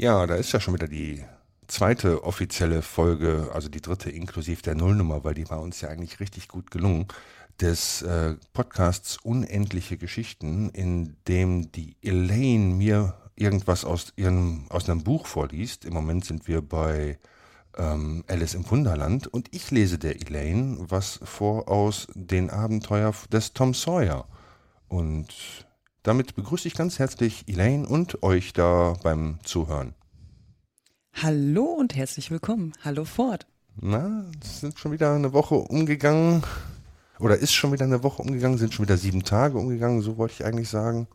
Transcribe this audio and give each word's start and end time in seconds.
Ja, 0.00 0.26
da 0.26 0.36
ist 0.36 0.52
ja 0.52 0.60
schon 0.60 0.72
wieder 0.72 0.88
die 0.88 1.22
zweite 1.68 2.24
offizielle 2.24 2.80
Folge, 2.80 3.50
also 3.52 3.68
die 3.68 3.82
dritte 3.82 4.08
inklusive 4.08 4.62
der 4.62 4.74
Nullnummer, 4.74 5.24
weil 5.24 5.34
die 5.34 5.50
war 5.50 5.60
uns 5.60 5.82
ja 5.82 5.90
eigentlich 5.90 6.20
richtig 6.20 6.48
gut 6.48 6.70
gelungen, 6.70 7.06
des 7.60 8.00
äh, 8.00 8.36
Podcasts 8.54 9.18
Unendliche 9.18 9.98
Geschichten, 9.98 10.70
in 10.70 11.16
dem 11.28 11.70
die 11.72 11.96
Elaine 12.00 12.76
mir 12.76 13.14
irgendwas 13.36 13.84
aus 13.84 14.14
ihrem 14.16 14.64
aus 14.70 14.88
einem 14.88 15.04
Buch 15.04 15.26
vorliest. 15.26 15.84
Im 15.84 15.92
Moment 15.92 16.24
sind 16.24 16.48
wir 16.48 16.62
bei 16.62 17.18
ähm, 17.76 18.24
Alice 18.26 18.54
im 18.54 18.70
Wunderland 18.70 19.26
und 19.26 19.54
ich 19.54 19.70
lese 19.70 19.98
der 19.98 20.16
Elaine 20.16 20.78
was 20.88 21.20
vor 21.24 21.68
aus 21.68 22.06
den 22.14 22.48
Abenteuer 22.48 23.12
des 23.30 23.52
Tom 23.52 23.74
Sawyer. 23.74 24.26
Und 24.88 25.28
damit 26.02 26.34
begrüße 26.34 26.68
ich 26.68 26.74
ganz 26.74 26.98
herzlich 26.98 27.44
Elaine 27.46 27.86
und 27.86 28.22
euch 28.22 28.52
da 28.52 28.94
beim 29.02 29.38
Zuhören. 29.44 29.94
Hallo 31.12 31.64
und 31.64 31.94
herzlich 31.94 32.30
willkommen. 32.30 32.72
Hallo 32.82 33.04
Ford. 33.04 33.46
Na, 33.76 34.24
es 34.42 34.60
sind 34.60 34.78
schon 34.78 34.92
wieder 34.92 35.14
eine 35.14 35.32
Woche 35.32 35.54
umgegangen. 35.54 36.42
Oder 37.18 37.36
ist 37.36 37.52
schon 37.52 37.72
wieder 37.72 37.84
eine 37.84 38.02
Woche 38.02 38.22
umgegangen, 38.22 38.56
sind 38.56 38.72
schon 38.72 38.86
wieder 38.86 38.96
sieben 38.96 39.24
Tage 39.24 39.58
umgegangen, 39.58 40.00
so 40.00 40.16
wollte 40.16 40.34
ich 40.34 40.44
eigentlich 40.44 40.70
sagen. 40.70 41.06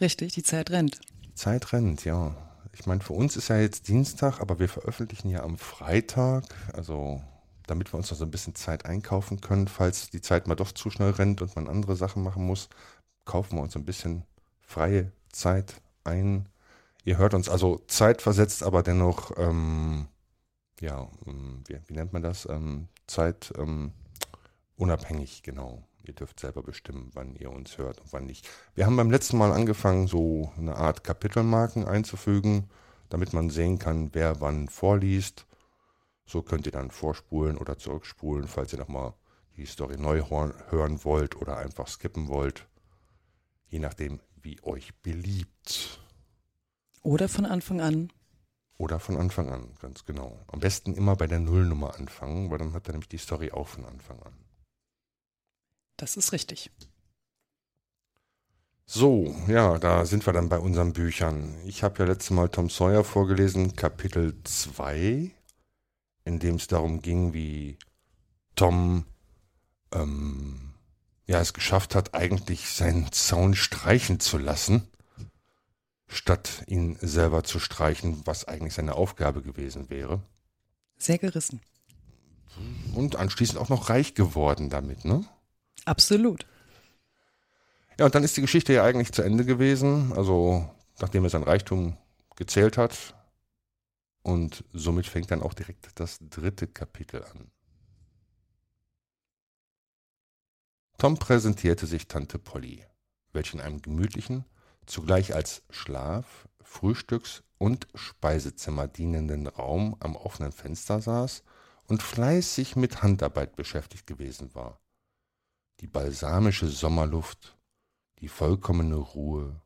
Richtig, 0.00 0.32
die 0.32 0.42
Zeit 0.42 0.70
rennt. 0.70 1.00
Die 1.26 1.34
Zeit 1.34 1.72
rennt, 1.72 2.04
ja. 2.04 2.34
Ich 2.72 2.86
meine, 2.86 3.00
für 3.00 3.12
uns 3.12 3.36
ist 3.36 3.48
ja 3.48 3.58
jetzt 3.58 3.88
Dienstag, 3.88 4.40
aber 4.40 4.58
wir 4.58 4.68
veröffentlichen 4.68 5.28
ja 5.28 5.42
am 5.42 5.58
Freitag, 5.58 6.44
also 6.72 7.20
damit 7.66 7.92
wir 7.92 7.98
uns 7.98 8.10
noch 8.10 8.16
so 8.16 8.24
ein 8.24 8.30
bisschen 8.30 8.54
Zeit 8.54 8.86
einkaufen 8.86 9.42
können, 9.42 9.68
falls 9.68 10.08
die 10.08 10.22
Zeit 10.22 10.46
mal 10.46 10.54
doch 10.54 10.72
zu 10.72 10.88
schnell 10.90 11.10
rennt 11.10 11.42
und 11.42 11.54
man 11.54 11.68
andere 11.68 11.96
Sachen 11.96 12.22
machen 12.22 12.46
muss, 12.46 12.70
kaufen 13.28 13.56
wir 13.58 13.62
uns 13.62 13.76
ein 13.76 13.84
bisschen 13.84 14.24
freie 14.60 15.12
Zeit 15.30 15.80
ein. 16.02 16.48
Ihr 17.04 17.18
hört 17.18 17.34
uns 17.34 17.48
also 17.48 17.80
zeitversetzt, 17.86 18.62
aber 18.62 18.82
dennoch, 18.82 19.32
ähm, 19.36 20.08
ja, 20.80 21.08
ähm, 21.26 21.62
wie, 21.68 21.78
wie, 21.86 21.94
nennt 21.94 22.12
man 22.12 22.22
das? 22.22 22.46
Ähm, 22.46 22.88
Zeit 23.06 23.52
ähm, 23.56 23.92
unabhängig, 24.76 25.42
genau. 25.42 25.84
Ihr 26.02 26.14
dürft 26.14 26.40
selber 26.40 26.62
bestimmen, 26.62 27.10
wann 27.12 27.36
ihr 27.36 27.52
uns 27.52 27.76
hört 27.76 28.00
und 28.00 28.12
wann 28.14 28.24
nicht. 28.24 28.48
Wir 28.74 28.86
haben 28.86 28.96
beim 28.96 29.10
letzten 29.10 29.36
Mal 29.36 29.52
angefangen, 29.52 30.06
so 30.06 30.50
eine 30.56 30.76
Art 30.76 31.04
Kapitelmarken 31.04 31.86
einzufügen, 31.86 32.70
damit 33.10 33.34
man 33.34 33.50
sehen 33.50 33.78
kann, 33.78 34.14
wer 34.14 34.40
wann 34.40 34.68
vorliest. 34.68 35.46
So 36.24 36.40
könnt 36.40 36.64
ihr 36.64 36.72
dann 36.72 36.90
vorspulen 36.90 37.58
oder 37.58 37.76
zurückspulen, 37.76 38.48
falls 38.48 38.72
ihr 38.72 38.78
nochmal 38.78 39.12
die 39.58 39.66
Story 39.66 39.98
neu 39.98 40.22
hören 40.70 41.04
wollt 41.04 41.36
oder 41.36 41.58
einfach 41.58 41.88
skippen 41.88 42.28
wollt 42.28 42.67
je 43.68 43.78
nachdem, 43.78 44.20
wie 44.42 44.62
euch 44.62 44.94
beliebt. 45.02 46.00
Oder 47.02 47.28
von 47.28 47.46
Anfang 47.46 47.80
an. 47.80 48.12
Oder 48.76 49.00
von 49.00 49.16
Anfang 49.16 49.48
an, 49.50 49.74
ganz 49.80 50.04
genau. 50.04 50.44
Am 50.46 50.60
besten 50.60 50.94
immer 50.94 51.16
bei 51.16 51.26
der 51.26 51.40
Nullnummer 51.40 51.96
anfangen, 51.96 52.50
weil 52.50 52.58
dann 52.58 52.72
hat 52.74 52.86
er 52.88 52.92
nämlich 52.92 53.08
die 53.08 53.18
Story 53.18 53.50
auch 53.50 53.66
von 53.66 53.84
Anfang 53.84 54.22
an. 54.22 54.34
Das 55.96 56.16
ist 56.16 56.32
richtig. 56.32 56.70
So, 58.86 59.34
ja, 59.48 59.78
da 59.78 60.06
sind 60.06 60.24
wir 60.24 60.32
dann 60.32 60.48
bei 60.48 60.58
unseren 60.58 60.92
Büchern. 60.92 61.56
Ich 61.66 61.82
habe 61.82 61.98
ja 61.98 62.04
letztes 62.06 62.30
Mal 62.30 62.48
Tom 62.48 62.70
Sawyer 62.70 63.04
vorgelesen, 63.04 63.74
Kapitel 63.76 64.34
2, 64.44 65.30
in 66.24 66.38
dem 66.38 66.54
es 66.54 66.68
darum 66.68 67.02
ging, 67.02 67.34
wie 67.34 67.78
Tom 68.54 69.04
ähm, 69.92 70.67
ja, 71.28 71.40
es 71.40 71.52
geschafft 71.52 71.94
hat, 71.94 72.14
eigentlich 72.14 72.70
seinen 72.70 73.12
Zaun 73.12 73.54
streichen 73.54 74.18
zu 74.18 74.38
lassen, 74.38 74.88
statt 76.08 76.64
ihn 76.66 76.96
selber 77.00 77.44
zu 77.44 77.60
streichen, 77.60 78.22
was 78.24 78.48
eigentlich 78.48 78.74
seine 78.74 78.94
Aufgabe 78.94 79.42
gewesen 79.42 79.90
wäre. 79.90 80.22
Sehr 80.96 81.18
gerissen. 81.18 81.60
Und 82.94 83.16
anschließend 83.16 83.58
auch 83.58 83.68
noch 83.68 83.90
reich 83.90 84.14
geworden 84.14 84.70
damit, 84.70 85.04
ne? 85.04 85.24
Absolut. 85.84 86.46
Ja, 87.98 88.06
und 88.06 88.14
dann 88.14 88.24
ist 88.24 88.36
die 88.36 88.40
Geschichte 88.40 88.72
ja 88.72 88.84
eigentlich 88.84 89.12
zu 89.12 89.22
Ende 89.22 89.44
gewesen, 89.44 90.14
also 90.14 90.68
nachdem 90.98 91.24
er 91.24 91.30
sein 91.30 91.42
Reichtum 91.42 91.96
gezählt 92.36 92.78
hat. 92.78 93.14
Und 94.22 94.64
somit 94.72 95.06
fängt 95.06 95.30
dann 95.30 95.42
auch 95.42 95.54
direkt 95.54 95.90
das 95.94 96.18
dritte 96.20 96.66
Kapitel 96.66 97.22
an. 97.22 97.50
Tom 100.98 101.16
präsentierte 101.16 101.86
sich 101.86 102.08
Tante 102.08 102.40
Polly, 102.40 102.84
welche 103.32 103.56
in 103.56 103.60
einem 103.60 103.80
gemütlichen, 103.80 104.44
zugleich 104.84 105.32
als 105.32 105.62
Schlaf-, 105.70 106.48
Frühstücks- 106.60 107.44
und 107.56 107.86
Speisezimmer 107.94 108.88
dienenden 108.88 109.46
Raum 109.46 109.96
am 110.00 110.16
offenen 110.16 110.50
Fenster 110.50 111.00
saß 111.00 111.44
und 111.86 112.02
fleißig 112.02 112.74
mit 112.74 113.00
Handarbeit 113.00 113.54
beschäftigt 113.54 114.08
gewesen 114.08 114.56
war. 114.56 114.80
Die 115.80 115.86
balsamische 115.86 116.66
Sommerluft, 116.66 117.56
die 118.18 118.28
vollkommene 118.28 118.96
Ruhe, 118.96 119.62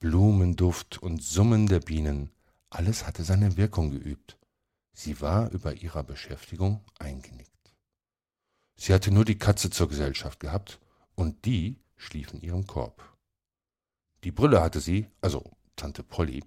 Blumenduft 0.00 1.00
und 1.00 1.22
Summen 1.22 1.68
der 1.68 1.80
Bienen, 1.80 2.30
alles 2.68 3.06
hatte 3.06 3.22
seine 3.22 3.56
Wirkung 3.56 3.90
geübt. 3.90 4.36
Sie 4.92 5.20
war 5.20 5.50
über 5.50 5.74
ihrer 5.74 6.02
Beschäftigung 6.02 6.84
eingenickt. 6.98 7.57
Sie 8.80 8.94
hatte 8.94 9.10
nur 9.10 9.24
die 9.24 9.38
Katze 9.38 9.70
zur 9.70 9.88
Gesellschaft 9.88 10.38
gehabt, 10.38 10.78
und 11.16 11.44
die 11.44 11.76
schlief 11.96 12.32
in 12.32 12.40
ihrem 12.40 12.66
Korb. 12.66 13.02
Die 14.22 14.30
Brille 14.30 14.62
hatte 14.62 14.78
sie, 14.78 15.08
also 15.20 15.50
Tante 15.74 16.04
Polly, 16.04 16.44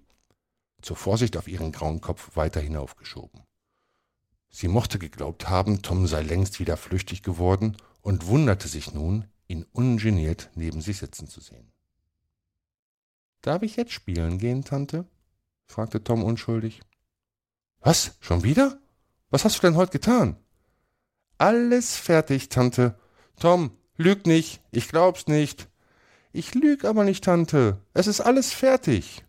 zur 0.80 0.96
Vorsicht 0.96 1.36
auf 1.36 1.46
ihren 1.46 1.72
grauen 1.72 2.00
Kopf 2.00 2.34
weiter 2.34 2.60
hinaufgeschoben. 2.60 3.42
Sie 4.48 4.68
mochte 4.68 4.98
geglaubt 4.98 5.48
haben, 5.50 5.82
Tom 5.82 6.06
sei 6.06 6.22
längst 6.22 6.58
wieder 6.58 6.78
flüchtig 6.78 7.22
geworden 7.22 7.76
und 8.00 8.26
wunderte 8.26 8.66
sich 8.66 8.94
nun, 8.94 9.26
ihn 9.46 9.66
ungeniert 9.72 10.50
neben 10.54 10.80
sich 10.80 10.98
sitzen 10.98 11.28
zu 11.28 11.40
sehen. 11.40 11.70
Darf 13.42 13.62
ich 13.62 13.76
jetzt 13.76 13.92
spielen 13.92 14.38
gehen, 14.38 14.64
Tante? 14.64 15.06
fragte 15.66 16.02
Tom 16.02 16.22
unschuldig. 16.22 16.80
Was? 17.80 18.16
Schon 18.20 18.42
wieder? 18.42 18.78
Was 19.30 19.44
hast 19.44 19.58
du 19.58 19.62
denn 19.62 19.76
heute 19.76 19.92
getan? 19.92 20.41
Alles 21.42 21.96
fertig, 21.96 22.50
Tante. 22.50 22.94
Tom, 23.34 23.76
lüg 23.96 24.26
nicht, 24.26 24.62
ich 24.70 24.86
glaub's 24.86 25.26
nicht. 25.26 25.68
Ich 26.32 26.54
lüg 26.54 26.84
aber 26.84 27.02
nicht, 27.02 27.24
Tante. 27.24 27.82
Es 27.94 28.06
ist 28.06 28.20
alles 28.20 28.52
fertig. 28.52 29.24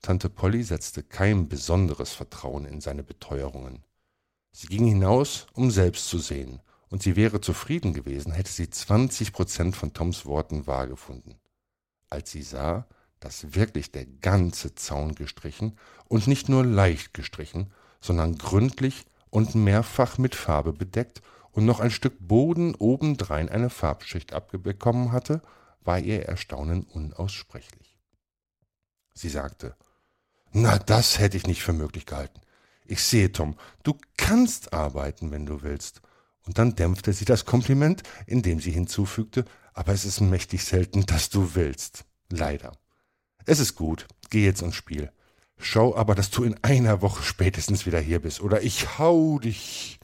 Tante 0.00 0.30
Polly 0.30 0.62
setzte 0.62 1.02
kein 1.02 1.48
besonderes 1.48 2.14
Vertrauen 2.14 2.64
in 2.64 2.80
seine 2.80 3.02
Beteuerungen. 3.02 3.84
Sie 4.52 4.68
ging 4.68 4.86
hinaus, 4.86 5.48
um 5.52 5.70
selbst 5.70 6.08
zu 6.08 6.16
sehen, 6.16 6.62
und 6.88 7.02
sie 7.02 7.14
wäre 7.14 7.42
zufrieden 7.42 7.92
gewesen, 7.92 8.32
hätte 8.32 8.52
sie 8.52 8.70
zwanzig 8.70 9.34
Prozent 9.34 9.76
von 9.76 9.92
Toms 9.92 10.24
Worten 10.24 10.66
wahr 10.66 10.86
gefunden. 10.86 11.38
Als 12.08 12.30
sie 12.30 12.42
sah, 12.42 12.86
dass 13.20 13.54
wirklich 13.54 13.92
der 13.92 14.06
ganze 14.06 14.74
Zaun 14.76 15.14
gestrichen 15.14 15.78
und 16.08 16.26
nicht 16.26 16.48
nur 16.48 16.64
leicht 16.64 17.12
gestrichen, 17.12 17.70
sondern 18.00 18.38
gründlich 18.38 19.04
und 19.32 19.54
mehrfach 19.54 20.18
mit 20.18 20.34
Farbe 20.34 20.74
bedeckt 20.74 21.22
und 21.52 21.64
noch 21.64 21.80
ein 21.80 21.90
Stück 21.90 22.16
Boden 22.20 22.74
obendrein 22.74 23.48
eine 23.48 23.70
Farbschicht 23.70 24.34
abbekommen 24.34 25.10
hatte, 25.10 25.40
war 25.80 25.98
ihr 25.98 26.26
Erstaunen 26.26 26.84
unaussprechlich. 26.84 27.98
Sie 29.14 29.30
sagte, 29.30 29.74
na, 30.52 30.78
das 30.78 31.18
hätte 31.18 31.38
ich 31.38 31.46
nicht 31.46 31.62
für 31.62 31.72
möglich 31.72 32.04
gehalten. 32.04 32.42
Ich 32.84 33.02
sehe, 33.02 33.32
Tom, 33.32 33.56
du 33.84 33.96
kannst 34.18 34.74
arbeiten, 34.74 35.30
wenn 35.30 35.46
du 35.46 35.62
willst. 35.62 36.02
Und 36.44 36.58
dann 36.58 36.74
dämpfte 36.74 37.14
sie 37.14 37.24
das 37.24 37.46
Kompliment, 37.46 38.02
indem 38.26 38.60
sie 38.60 38.70
hinzufügte, 38.70 39.46
aber 39.72 39.92
es 39.92 40.04
ist 40.04 40.20
mächtig 40.20 40.62
selten, 40.62 41.06
dass 41.06 41.30
du 41.30 41.54
willst. 41.54 42.04
Leider. 42.28 42.72
Es 43.46 43.60
ist 43.60 43.76
gut, 43.76 44.06
geh 44.28 44.44
jetzt 44.44 44.60
ins 44.60 44.74
Spiel. 44.74 45.10
Schau 45.64 45.94
aber, 45.94 46.16
dass 46.16 46.30
du 46.30 46.42
in 46.42 46.56
einer 46.62 47.02
Woche 47.02 47.22
spätestens 47.22 47.86
wieder 47.86 48.00
hier 48.00 48.20
bist, 48.20 48.40
oder 48.40 48.62
ich 48.62 48.98
hau 48.98 49.38
dich. 49.38 50.00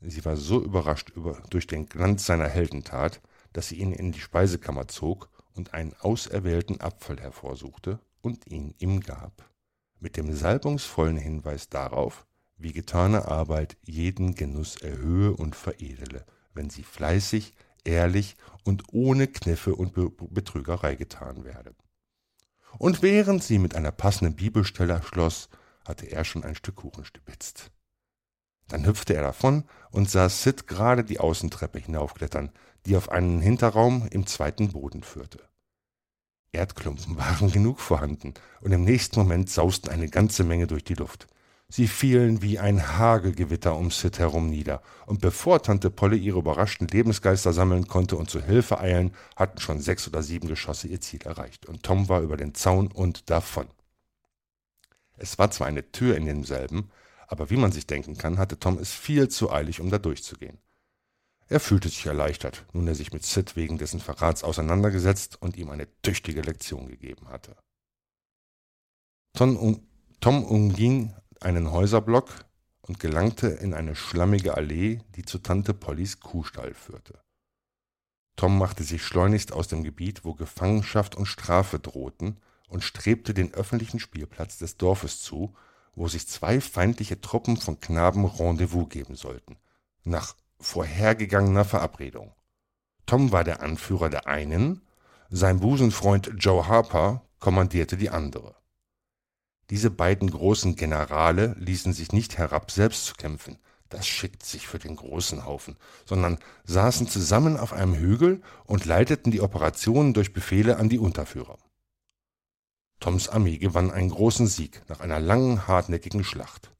Sie 0.00 0.24
war 0.24 0.36
so 0.36 0.60
überrascht 0.60 1.10
über, 1.10 1.40
durch 1.50 1.68
den 1.68 1.86
Glanz 1.86 2.26
seiner 2.26 2.48
Heldentat, 2.48 3.20
dass 3.52 3.68
sie 3.68 3.76
ihn 3.76 3.92
in 3.92 4.10
die 4.10 4.20
Speisekammer 4.20 4.88
zog 4.88 5.30
und 5.54 5.72
einen 5.72 5.94
auserwählten 6.00 6.80
Apfel 6.80 7.20
hervorsuchte 7.20 8.00
und 8.22 8.48
ihn 8.48 8.74
ihm 8.78 9.00
gab, 9.00 9.48
mit 10.00 10.16
dem 10.16 10.34
salbungsvollen 10.34 11.16
Hinweis 11.16 11.68
darauf, 11.68 12.26
wie 12.56 12.72
getane 12.72 13.28
Arbeit 13.28 13.76
jeden 13.82 14.34
Genuss 14.34 14.74
erhöhe 14.82 15.32
und 15.32 15.54
veredele, 15.54 16.26
wenn 16.54 16.70
sie 16.70 16.82
fleißig, 16.82 17.54
ehrlich 17.84 18.36
und 18.64 18.82
ohne 18.92 19.28
Kniffe 19.28 19.76
und 19.76 19.94
Betrügerei 20.34 20.96
getan 20.96 21.44
werde 21.44 21.72
und 22.78 23.02
während 23.02 23.42
sie 23.42 23.58
mit 23.58 23.74
einer 23.74 23.92
passenden 23.92 24.36
Bibelstelle 24.36 25.02
schloss, 25.02 25.48
hatte 25.84 26.06
er 26.06 26.24
schon 26.24 26.44
ein 26.44 26.54
Stück 26.54 26.76
Kuchen 26.76 27.04
stibitzt. 27.04 27.70
Dann 28.68 28.86
hüpfte 28.86 29.14
er 29.14 29.22
davon 29.22 29.64
und 29.90 30.10
sah 30.10 30.28
Sid 30.28 30.66
gerade 30.66 31.04
die 31.04 31.20
Außentreppe 31.20 31.78
hinaufklettern, 31.78 32.50
die 32.86 32.96
auf 32.96 33.10
einen 33.10 33.40
Hinterraum 33.40 34.08
im 34.10 34.26
zweiten 34.26 34.72
Boden 34.72 35.02
führte. 35.02 35.40
Erdklumpen 36.52 37.16
waren 37.16 37.50
genug 37.50 37.80
vorhanden, 37.80 38.34
und 38.60 38.72
im 38.72 38.84
nächsten 38.84 39.18
Moment 39.18 39.50
sausten 39.50 39.90
eine 39.90 40.08
ganze 40.08 40.44
Menge 40.44 40.66
durch 40.66 40.84
die 40.84 40.94
Luft. 40.94 41.26
Sie 41.74 41.88
fielen 41.88 42.40
wie 42.40 42.60
ein 42.60 42.98
Hagelgewitter 42.98 43.74
um 43.76 43.90
Sid 43.90 44.20
herum 44.20 44.48
nieder, 44.48 44.80
und 45.06 45.20
bevor 45.20 45.60
Tante 45.60 45.90
Polly 45.90 46.18
ihre 46.18 46.38
überraschten 46.38 46.86
Lebensgeister 46.86 47.52
sammeln 47.52 47.88
konnte 47.88 48.14
und 48.14 48.30
zu 48.30 48.40
Hilfe 48.40 48.78
eilen, 48.78 49.12
hatten 49.34 49.58
schon 49.58 49.80
sechs 49.80 50.06
oder 50.06 50.22
sieben 50.22 50.46
Geschosse 50.46 50.86
ihr 50.86 51.00
Ziel 51.00 51.22
erreicht, 51.22 51.66
und 51.66 51.82
Tom 51.82 52.08
war 52.08 52.20
über 52.20 52.36
den 52.36 52.54
Zaun 52.54 52.92
und 52.92 53.28
davon. 53.28 53.66
Es 55.16 55.36
war 55.36 55.50
zwar 55.50 55.66
eine 55.66 55.90
Tür 55.90 56.16
in 56.16 56.26
demselben, 56.26 56.92
aber 57.26 57.50
wie 57.50 57.56
man 57.56 57.72
sich 57.72 57.88
denken 57.88 58.16
kann, 58.16 58.38
hatte 58.38 58.60
Tom 58.60 58.78
es 58.78 58.92
viel 58.92 59.28
zu 59.28 59.50
eilig, 59.50 59.80
um 59.80 59.90
da 59.90 59.98
durchzugehen. 59.98 60.58
Er 61.48 61.58
fühlte 61.58 61.88
sich 61.88 62.06
erleichtert, 62.06 62.66
nun 62.72 62.86
er 62.86 62.94
sich 62.94 63.12
mit 63.12 63.24
Sid 63.24 63.56
wegen 63.56 63.78
dessen 63.78 63.98
Verrats 63.98 64.44
auseinandergesetzt 64.44 65.42
und 65.42 65.56
ihm 65.56 65.70
eine 65.70 65.88
tüchtige 66.02 66.42
Lektion 66.42 66.86
gegeben 66.86 67.30
hatte. 67.30 67.56
Tom, 69.32 69.56
um, 69.56 69.82
Tom 70.20 70.44
umging 70.44 71.12
einen 71.44 71.70
Häuserblock 71.70 72.28
und 72.82 73.00
gelangte 73.00 73.48
in 73.48 73.74
eine 73.74 73.96
schlammige 73.96 74.56
Allee, 74.56 75.00
die 75.16 75.24
zu 75.24 75.38
Tante 75.38 75.74
Pollys 75.74 76.20
Kuhstall 76.20 76.74
führte. 76.74 77.20
Tom 78.36 78.58
machte 78.58 78.82
sich 78.82 79.02
schleunigst 79.02 79.52
aus 79.52 79.68
dem 79.68 79.84
Gebiet, 79.84 80.24
wo 80.24 80.34
Gefangenschaft 80.34 81.14
und 81.14 81.26
Strafe 81.26 81.78
drohten, 81.78 82.40
und 82.68 82.82
strebte 82.82 83.34
den 83.34 83.54
öffentlichen 83.54 84.00
Spielplatz 84.00 84.58
des 84.58 84.76
Dorfes 84.76 85.22
zu, 85.22 85.54
wo 85.94 86.08
sich 86.08 86.26
zwei 86.26 86.60
feindliche 86.60 87.20
Truppen 87.20 87.56
von 87.56 87.78
Knaben 87.78 88.24
Rendezvous 88.24 88.88
geben 88.88 89.14
sollten, 89.14 89.56
nach 90.02 90.34
vorhergegangener 90.58 91.64
Verabredung. 91.64 92.34
Tom 93.06 93.32
war 93.32 93.44
der 93.44 93.62
Anführer 93.62 94.08
der 94.08 94.26
einen, 94.26 94.82
sein 95.30 95.60
Busenfreund 95.60 96.32
Joe 96.38 96.66
Harper 96.66 97.22
kommandierte 97.38 97.96
die 97.96 98.10
andere. 98.10 98.56
Diese 99.70 99.90
beiden 99.90 100.30
großen 100.30 100.76
Generale 100.76 101.56
ließen 101.58 101.92
sich 101.92 102.12
nicht 102.12 102.38
herab, 102.38 102.70
selbst 102.70 103.06
zu 103.06 103.14
kämpfen, 103.14 103.58
das 103.88 104.06
schickt 104.06 104.44
sich 104.44 104.66
für 104.66 104.78
den 104.78 104.96
großen 104.96 105.44
Haufen, 105.44 105.76
sondern 106.04 106.38
saßen 106.64 107.06
zusammen 107.06 107.56
auf 107.56 107.72
einem 107.72 107.94
Hügel 107.94 108.42
und 108.64 108.84
leiteten 108.84 109.30
die 109.30 109.40
Operationen 109.40 110.14
durch 110.14 110.32
Befehle 110.32 110.78
an 110.78 110.88
die 110.88 110.98
Unterführer. 110.98 111.58
Toms 113.00 113.28
Armee 113.28 113.58
gewann 113.58 113.90
einen 113.90 114.10
großen 114.10 114.46
Sieg 114.46 114.82
nach 114.88 115.00
einer 115.00 115.20
langen, 115.20 115.66
hartnäckigen 115.66 116.24
Schlacht. 116.24 116.72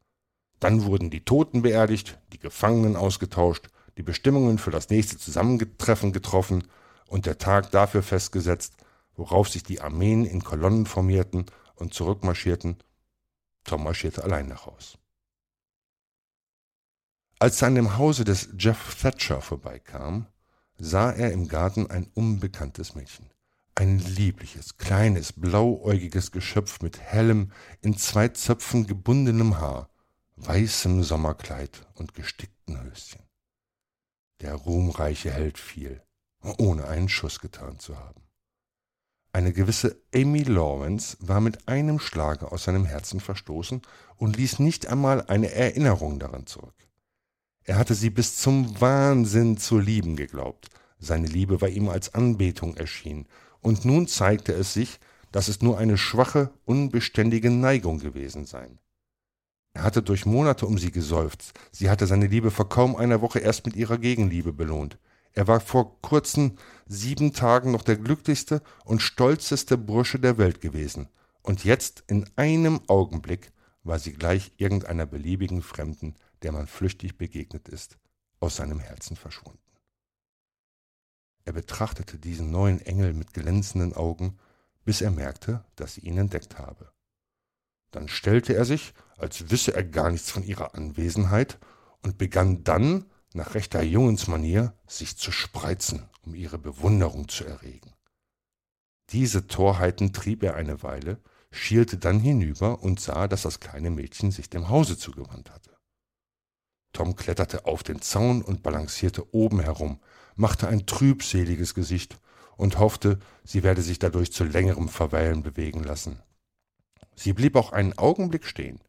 Dann 0.59 0.85
wurden 0.85 1.11
die 1.11 1.25
Toten 1.25 1.63
beerdigt, 1.63 2.19
die 2.33 2.39
Gefangenen 2.39 2.97
ausgetauscht, 2.97 3.69
die 3.97 4.03
Bestimmungen 4.03 4.59
für 4.59 4.71
das 4.71 4.91
nächste 4.91 5.19
Zusammentreffen 5.19 6.13
getroffen 6.13 6.67
und 7.07 7.27
der 7.27 7.39
Tag 7.39 7.71
dafür 7.71 8.03
festgesetzt, 8.03 8.75
worauf 9.15 9.49
sich 9.49 9.63
die 9.63 9.81
Armeen 9.81 10.25
in 10.25 10.43
Kolonnen 10.43 10.87
formierten 10.87 11.47
und 11.77 11.95
zurückmarschierten. 11.95 12.77
Tom 13.65 13.85
marschierte 13.85 14.25
allein 14.25 14.49
nach 14.49 14.67
Haus. 14.67 14.99
Als 17.39 17.61
er 17.63 17.69
an 17.69 17.75
dem 17.75 17.99
Hause 17.99 18.25
des 18.25 18.49
Jeff 18.59 18.95
Thatcher 19.01 19.41
vorbeikam, 19.41 20.27
sah 20.79 21.11
er 21.11 21.33
im 21.33 21.49
Garten 21.49 21.91
ein 21.91 22.11
unbekanntes 22.15 22.95
Mädchen. 22.95 23.31
Ein 23.75 23.99
liebliches, 23.99 24.77
kleines, 24.77 25.33
blauäugiges 25.33 26.31
Geschöpf 26.31 26.81
mit 26.81 27.01
hellem, 27.01 27.51
in 27.81 27.97
zwei 27.99 28.29
Zöpfen 28.29 28.87
gebundenem 28.87 29.59
Haar, 29.59 29.91
weißem 30.37 31.03
Sommerkleid 31.03 31.87
und 31.95 32.15
gestickten 32.15 32.81
Höschen. 32.81 33.23
Der 34.41 34.55
ruhmreiche 34.55 35.31
Held 35.31 35.59
fiel, 35.59 36.03
ohne 36.59 36.87
einen 36.87 37.09
Schuss 37.09 37.41
getan 37.41 37.79
zu 37.79 37.99
haben. 37.99 38.24
Eine 39.35 39.53
gewisse 39.53 40.01
Amy 40.15 40.45
Lawrence 40.45 41.17
war 41.19 41.41
mit 41.41 41.67
einem 41.67 41.99
Schlage 41.99 42.53
aus 42.53 42.63
seinem 42.63 42.85
Herzen 42.85 43.19
verstoßen 43.19 43.83
und 44.17 44.37
ließ 44.37 44.61
nicht 44.61 44.87
einmal 44.87 45.27
eine 45.27 45.51
Erinnerung 45.51 46.21
daran 46.21 46.47
zurück. 46.47 46.77
Er 47.65 47.77
hatte 47.77 47.97
sie 47.97 48.11
bis 48.11 48.37
zum 48.37 48.81
Wahnsinn 48.81 49.57
zu 49.57 49.81
lieben 49.81 50.15
geglaubt. 50.15 50.69
Seine 51.01 51.27
Liebe 51.27 51.61
war 51.61 51.69
ihm 51.69 51.89
als 51.89 52.15
Anbetung 52.15 52.77
erschienen, 52.77 53.27
und 53.61 53.85
nun 53.85 54.07
zeigte 54.07 54.53
es 54.53 54.73
sich, 54.73 55.01
dass 55.33 55.49
es 55.49 55.63
nur 55.63 55.79
eine 55.79 55.99
schwache, 55.99 56.51
unbeständige 56.65 57.51
Neigung 57.51 57.99
gewesen 57.99 58.47
sei. 58.47 58.71
Er 59.73 59.83
hatte 59.83 60.05
durch 60.05 60.27
Monate 60.27 60.65
um 60.65 60.79
sie 60.79 60.93
geseufzt, 60.93 61.55
sie 61.73 61.91
hatte 61.91 62.07
seine 62.07 62.29
Liebe 62.29 62.53
vor 62.53 62.69
kaum 62.69 62.95
einer 62.95 63.21
Woche 63.21 63.41
erst 63.41 63.67
mit 63.67 63.75
ihrer 63.75 63.99
Gegenliebe 63.99 64.53
belohnt. 64.53 64.97
Er 65.35 65.49
war 65.49 65.61
vor 65.61 66.01
kurzen 66.01 66.59
sieben 66.87 67.33
Tagen 67.33 67.73
noch 67.73 67.83
der 67.83 67.97
glücklichste 67.97 68.63
und 68.85 69.03
stolzeste 69.03 69.77
Bursche 69.77 70.19
der 70.19 70.39
Welt 70.39 70.61
gewesen, 70.61 71.09
und 71.43 71.65
jetzt 71.65 72.05
in 72.07 72.29
einem 72.37 72.81
Augenblick 72.87 73.53
war 73.83 73.99
sie 73.99 74.15
gleich 74.15 74.53
irgendeiner 74.57 75.07
beliebigen 75.07 75.61
Fremden, 75.61 76.15
der 76.43 76.53
man 76.53 76.67
flüchtig 76.67 77.19
begegnet 77.19 77.69
ist, 77.69 77.99
aus 78.41 78.57
seinem 78.57 78.79
Herzen 78.79 79.17
verschwunden. 79.17 79.59
Er 81.45 81.53
betrachtete 81.53 82.19
diesen 82.19 82.51
neuen 82.51 82.81
Engel 82.81 83.13
mit 83.13 83.35
glänzenden 83.35 83.93
Augen, 83.93 84.39
bis 84.85 85.03
er 85.03 85.11
merkte, 85.11 85.65
dass 85.77 85.95
sie 85.95 86.03
ihn 86.03 86.17
entdeckt 86.17 86.59
habe. 86.59 86.93
Dann 87.91 88.09
stellte 88.09 88.55
er 88.55 88.65
sich, 88.65 88.95
als 89.19 89.51
wisse 89.51 89.75
er 89.75 89.85
gar 89.85 90.11
nichts 90.11 90.31
von 90.31 90.43
ihrer 90.43 90.75
Anwesenheit, 90.75 91.59
und 92.03 92.19
begann 92.19 92.65
dann, 92.65 93.07
nach 93.35 93.55
rechter 93.55 93.83
Jungensmanier, 93.83 94.75
sich 94.87 95.17
zu 95.17 95.33
spreizen, 95.33 96.09
um 96.23 96.35
ihre 96.35 96.57
Bewunderung 96.57 97.29
zu 97.29 97.45
erregen. 97.45 97.93
Diese 99.11 99.47
Torheiten 99.47 100.13
trieb 100.13 100.43
er 100.43 100.55
eine 100.55 100.83
Weile, 100.83 101.21
schielte 101.51 101.99
dann 101.99 102.21
hinüber 102.21 102.83
und 102.83 103.01
sah, 103.01 103.29
dass 103.29 103.43
das 103.43 103.61
kleine 103.61 103.91
Mädchen 103.91 104.31
sich 104.31 104.49
dem 104.49 104.69
Hause 104.69 104.97
zugewandt 104.97 105.51
hatte. 105.51 105.77
Tom 106.93 107.17
kletterte 107.17 107.67
auf 107.67 107.83
den 107.83 108.01
Zaun 108.01 108.41
und 108.41 108.63
balancierte 108.63 109.35
oben 109.35 109.61
herum, 109.61 110.01
machte 110.37 110.69
ein 110.69 110.87
trübseliges 110.87 111.75
Gesicht 111.75 112.19
und 112.57 112.79
hoffte, 112.79 113.19
sie 113.43 113.65
werde 113.65 113.83
sich 113.83 113.99
dadurch 113.99 114.33
zu 114.33 114.45
längerem 114.45 114.89
Verweilen 114.89 115.43
bewegen 115.43 115.83
lassen. 115.83 116.23
Sie 117.17 117.33
blieb 117.33 117.57
auch 117.57 117.73
einen 117.73 117.99
Augenblick 117.99 118.45
stehen, 118.47 118.81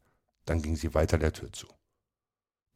dann 0.44 0.62
ging 0.62 0.76
sie 0.76 0.94
weiter 0.94 1.18
der 1.18 1.32
Tür 1.32 1.52
zu. 1.52 1.66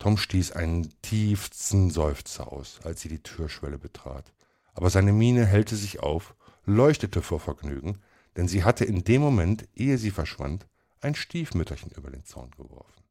Tom 0.00 0.16
stieß 0.16 0.52
einen 0.52 0.90
tiefsten 1.02 1.90
Seufzer 1.90 2.50
aus, 2.50 2.80
als 2.82 3.02
sie 3.02 3.08
die 3.10 3.22
Türschwelle 3.22 3.76
betrat, 3.78 4.32
aber 4.72 4.88
seine 4.88 5.12
Miene 5.12 5.44
hellte 5.44 5.76
sich 5.76 6.00
auf, 6.00 6.34
leuchtete 6.64 7.20
vor 7.20 7.38
Vergnügen, 7.38 8.00
denn 8.34 8.48
sie 8.48 8.64
hatte 8.64 8.86
in 8.86 9.04
dem 9.04 9.20
Moment, 9.20 9.68
ehe 9.74 9.98
sie 9.98 10.10
verschwand, 10.10 10.66
ein 11.02 11.14
Stiefmütterchen 11.14 11.90
über 11.92 12.10
den 12.10 12.24
Zaun 12.24 12.50
geworfen. 12.52 13.04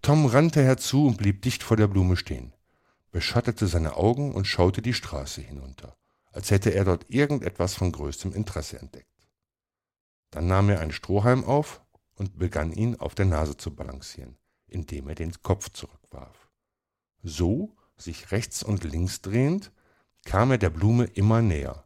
Tom 0.00 0.26
rannte 0.26 0.62
herzu 0.62 1.08
und 1.08 1.16
blieb 1.16 1.42
dicht 1.42 1.64
vor 1.64 1.76
der 1.76 1.88
Blume 1.88 2.16
stehen, 2.16 2.54
beschattete 3.10 3.66
seine 3.66 3.96
Augen 3.96 4.32
und 4.32 4.46
schaute 4.46 4.82
die 4.82 4.94
Straße 4.94 5.40
hinunter, 5.40 5.96
als 6.30 6.52
hätte 6.52 6.70
er 6.70 6.84
dort 6.84 7.10
irgendetwas 7.10 7.74
von 7.74 7.90
größtem 7.90 8.32
Interesse 8.32 8.78
entdeckt. 8.78 9.28
Dann 10.30 10.46
nahm 10.46 10.70
er 10.70 10.78
einen 10.78 10.92
Strohhalm 10.92 11.42
auf 11.42 11.82
und 12.14 12.38
begann 12.38 12.70
ihn 12.70 12.94
auf 12.94 13.16
der 13.16 13.26
Nase 13.26 13.56
zu 13.56 13.74
balancieren, 13.74 14.36
indem 14.70 15.08
er 15.08 15.14
den 15.14 15.32
Kopf 15.42 15.70
zurückwarf. 15.70 16.48
So, 17.22 17.76
sich 17.96 18.30
rechts 18.32 18.62
und 18.62 18.84
links 18.84 19.20
drehend, 19.20 19.72
kam 20.24 20.50
er 20.50 20.58
der 20.58 20.70
Blume 20.70 21.04
immer 21.04 21.42
näher. 21.42 21.84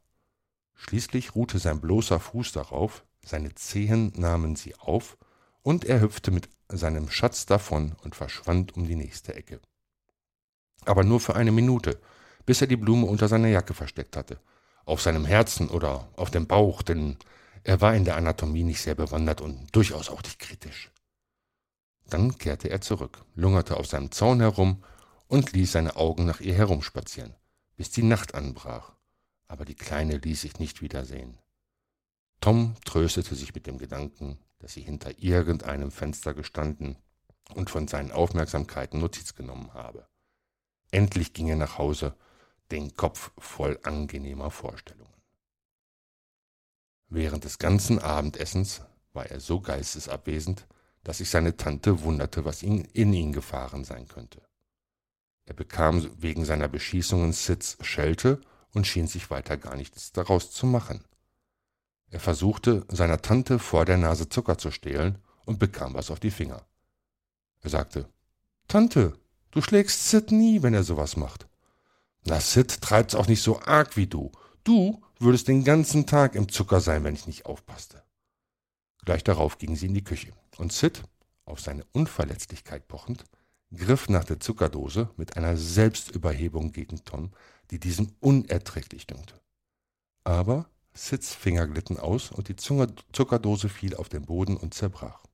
Schließlich 0.74 1.34
ruhte 1.34 1.58
sein 1.58 1.80
bloßer 1.80 2.20
Fuß 2.20 2.52
darauf, 2.52 3.04
seine 3.24 3.54
Zehen 3.54 4.12
nahmen 4.16 4.56
sie 4.56 4.74
auf, 4.76 5.16
und 5.62 5.84
er 5.84 6.00
hüpfte 6.00 6.30
mit 6.30 6.48
seinem 6.68 7.10
Schatz 7.10 7.46
davon 7.46 7.96
und 8.02 8.14
verschwand 8.14 8.76
um 8.76 8.86
die 8.86 8.96
nächste 8.96 9.34
Ecke. 9.34 9.60
Aber 10.84 11.04
nur 11.04 11.20
für 11.20 11.34
eine 11.36 11.52
Minute, 11.52 11.98
bis 12.44 12.60
er 12.60 12.66
die 12.66 12.76
Blume 12.76 13.06
unter 13.06 13.28
seiner 13.28 13.48
Jacke 13.48 13.72
versteckt 13.72 14.16
hatte, 14.16 14.38
auf 14.84 15.00
seinem 15.00 15.24
Herzen 15.24 15.70
oder 15.70 16.08
auf 16.16 16.30
dem 16.30 16.46
Bauch, 16.46 16.82
denn 16.82 17.16
er 17.62 17.80
war 17.80 17.94
in 17.94 18.04
der 18.04 18.16
Anatomie 18.16 18.62
nicht 18.62 18.82
sehr 18.82 18.94
bewandert 18.94 19.40
und 19.40 19.74
durchaus 19.74 20.10
auch 20.10 20.22
nicht 20.22 20.38
kritisch. 20.38 20.90
Dann 22.08 22.38
kehrte 22.38 22.68
er 22.68 22.80
zurück, 22.80 23.24
lungerte 23.34 23.76
auf 23.76 23.86
seinem 23.86 24.12
Zaun 24.12 24.40
herum 24.40 24.84
und 25.28 25.52
ließ 25.52 25.72
seine 25.72 25.96
Augen 25.96 26.26
nach 26.26 26.40
ihr 26.40 26.54
herumspazieren, 26.54 27.34
bis 27.76 27.90
die 27.90 28.02
Nacht 28.02 28.34
anbrach. 28.34 28.92
Aber 29.48 29.64
die 29.64 29.74
Kleine 29.74 30.18
ließ 30.18 30.42
sich 30.42 30.58
nicht 30.58 30.82
wiedersehen. 30.82 31.38
Tom 32.40 32.76
tröstete 32.84 33.34
sich 33.34 33.54
mit 33.54 33.66
dem 33.66 33.78
Gedanken, 33.78 34.38
dass 34.58 34.74
sie 34.74 34.82
hinter 34.82 35.18
irgendeinem 35.18 35.90
Fenster 35.90 36.34
gestanden 36.34 36.96
und 37.54 37.70
von 37.70 37.88
seinen 37.88 38.12
Aufmerksamkeiten 38.12 39.00
Notiz 39.00 39.34
genommen 39.34 39.72
habe. 39.74 40.06
Endlich 40.90 41.32
ging 41.32 41.48
er 41.48 41.56
nach 41.56 41.78
Hause, 41.78 42.14
den 42.70 42.94
Kopf 42.94 43.32
voll 43.38 43.78
angenehmer 43.82 44.50
Vorstellungen. 44.50 45.12
Während 47.08 47.44
des 47.44 47.58
ganzen 47.58 47.98
Abendessens 47.98 48.82
war 49.12 49.26
er 49.26 49.40
so 49.40 49.60
geistesabwesend, 49.60 50.66
dass 51.04 51.18
sich 51.18 51.30
seine 51.30 51.56
Tante 51.56 52.02
wunderte, 52.02 52.44
was 52.44 52.62
ihn 52.62 52.80
in 52.92 53.12
ihn 53.12 53.32
gefahren 53.32 53.84
sein 53.84 54.08
könnte. 54.08 54.42
Er 55.44 55.54
bekam 55.54 56.10
wegen 56.16 56.44
seiner 56.44 56.68
Beschießungen 56.68 57.32
Sids 57.32 57.76
Schelte 57.82 58.40
und 58.72 58.86
schien 58.86 59.06
sich 59.06 59.30
weiter 59.30 59.56
gar 59.56 59.76
nichts 59.76 60.12
daraus 60.12 60.50
zu 60.50 60.66
machen. 60.66 61.04
Er 62.10 62.20
versuchte, 62.20 62.86
seiner 62.88 63.20
Tante 63.20 63.58
vor 63.58 63.84
der 63.84 63.98
Nase 63.98 64.28
Zucker 64.28 64.56
zu 64.56 64.70
stehlen 64.70 65.18
und 65.44 65.58
bekam 65.58 65.94
was 65.94 66.10
auf 66.10 66.20
die 66.20 66.30
Finger. 66.30 66.64
Er 67.60 67.70
sagte, 67.70 68.08
Tante, 68.68 69.18
du 69.50 69.60
schlägst 69.60 70.08
Sid 70.08 70.30
nie, 70.30 70.62
wenn 70.62 70.74
er 70.74 70.84
sowas 70.84 71.16
macht. 71.16 71.48
Na, 72.24 72.40
Sid 72.40 72.80
treibt's 72.80 73.14
auch 73.14 73.26
nicht 73.26 73.42
so 73.42 73.60
arg 73.60 73.96
wie 73.96 74.06
du. 74.06 74.30
Du 74.62 75.02
würdest 75.18 75.48
den 75.48 75.64
ganzen 75.64 76.06
Tag 76.06 76.34
im 76.36 76.48
Zucker 76.48 76.80
sein, 76.80 77.02
wenn 77.02 77.14
ich 77.14 77.26
nicht 77.26 77.46
aufpasste. 77.46 78.03
Gleich 79.04 79.24
darauf 79.24 79.58
ging 79.58 79.76
sie 79.76 79.86
in 79.86 79.94
die 79.94 80.04
Küche, 80.04 80.32
und 80.56 80.72
Sid, 80.72 81.02
auf 81.44 81.60
seine 81.60 81.84
Unverletzlichkeit 81.92 82.88
pochend, 82.88 83.24
griff 83.74 84.08
nach 84.08 84.24
der 84.24 84.40
Zuckerdose 84.40 85.10
mit 85.16 85.36
einer 85.36 85.56
Selbstüberhebung 85.56 86.72
gegen 86.72 87.04
Tom, 87.04 87.32
die 87.70 87.78
diesem 87.78 88.12
unerträglich 88.20 89.06
dünkte. 89.06 89.40
Aber 90.24 90.70
Sids 90.94 91.34
Finger 91.34 91.66
glitten 91.66 91.98
aus 91.98 92.30
und 92.30 92.48
die 92.48 92.56
Zuckerdose 92.56 93.68
fiel 93.68 93.96
auf 93.96 94.08
den 94.08 94.24
Boden 94.24 94.56
und 94.56 94.74
zerbrach. 94.74 95.24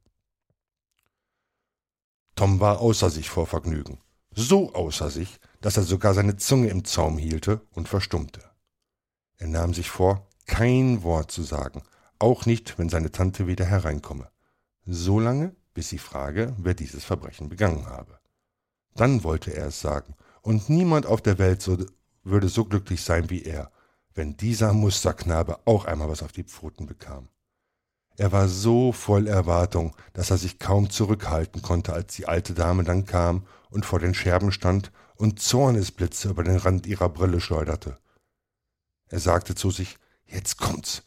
Tom 2.34 2.60
war 2.60 2.80
außer 2.80 3.10
sich 3.10 3.28
vor 3.28 3.46
Vergnügen, 3.46 3.98
so 4.30 4.72
außer 4.72 5.10
sich, 5.10 5.38
dass 5.60 5.76
er 5.76 5.82
sogar 5.82 6.14
seine 6.14 6.36
Zunge 6.36 6.68
im 6.68 6.84
Zaum 6.84 7.18
hielte 7.18 7.60
und 7.72 7.88
verstummte. 7.88 8.42
Er 9.36 9.48
nahm 9.48 9.74
sich 9.74 9.90
vor, 9.90 10.26
kein 10.46 11.02
Wort 11.02 11.30
zu 11.30 11.42
sagen, 11.42 11.82
auch 12.20 12.46
nicht, 12.46 12.78
wenn 12.78 12.88
seine 12.88 13.10
Tante 13.10 13.46
wieder 13.46 13.64
hereinkomme, 13.64 14.30
so 14.86 15.18
lange, 15.18 15.54
bis 15.74 15.88
sie 15.88 15.98
frage, 15.98 16.54
wer 16.58 16.74
dieses 16.74 17.04
Verbrechen 17.04 17.48
begangen 17.48 17.86
habe. 17.86 18.18
Dann 18.94 19.24
wollte 19.24 19.54
er 19.54 19.68
es 19.68 19.80
sagen, 19.80 20.14
und 20.42 20.68
niemand 20.68 21.06
auf 21.06 21.22
der 21.22 21.38
Welt 21.38 21.62
so, 21.62 21.78
würde 22.22 22.48
so 22.48 22.64
glücklich 22.64 23.02
sein 23.02 23.30
wie 23.30 23.42
er, 23.42 23.70
wenn 24.14 24.36
dieser 24.36 24.72
Musterknabe 24.72 25.60
auch 25.64 25.84
einmal 25.84 26.08
was 26.08 26.22
auf 26.22 26.32
die 26.32 26.44
Pfoten 26.44 26.86
bekam. 26.86 27.28
Er 28.16 28.32
war 28.32 28.48
so 28.48 28.92
voll 28.92 29.26
Erwartung, 29.26 29.96
dass 30.12 30.30
er 30.30 30.36
sich 30.36 30.58
kaum 30.58 30.90
zurückhalten 30.90 31.62
konnte, 31.62 31.94
als 31.94 32.16
die 32.16 32.26
alte 32.26 32.52
Dame 32.52 32.84
dann 32.84 33.06
kam 33.06 33.46
und 33.70 33.86
vor 33.86 33.98
den 33.98 34.14
Scherben 34.14 34.52
stand 34.52 34.92
und 35.14 35.40
Zornesblitze 35.40 36.28
über 36.28 36.44
den 36.44 36.56
Rand 36.56 36.86
ihrer 36.86 37.08
Brille 37.08 37.40
schleuderte. 37.40 37.98
Er 39.08 39.20
sagte 39.20 39.54
zu 39.54 39.70
sich, 39.70 39.96
jetzt 40.26 40.58
kommt's, 40.58 41.02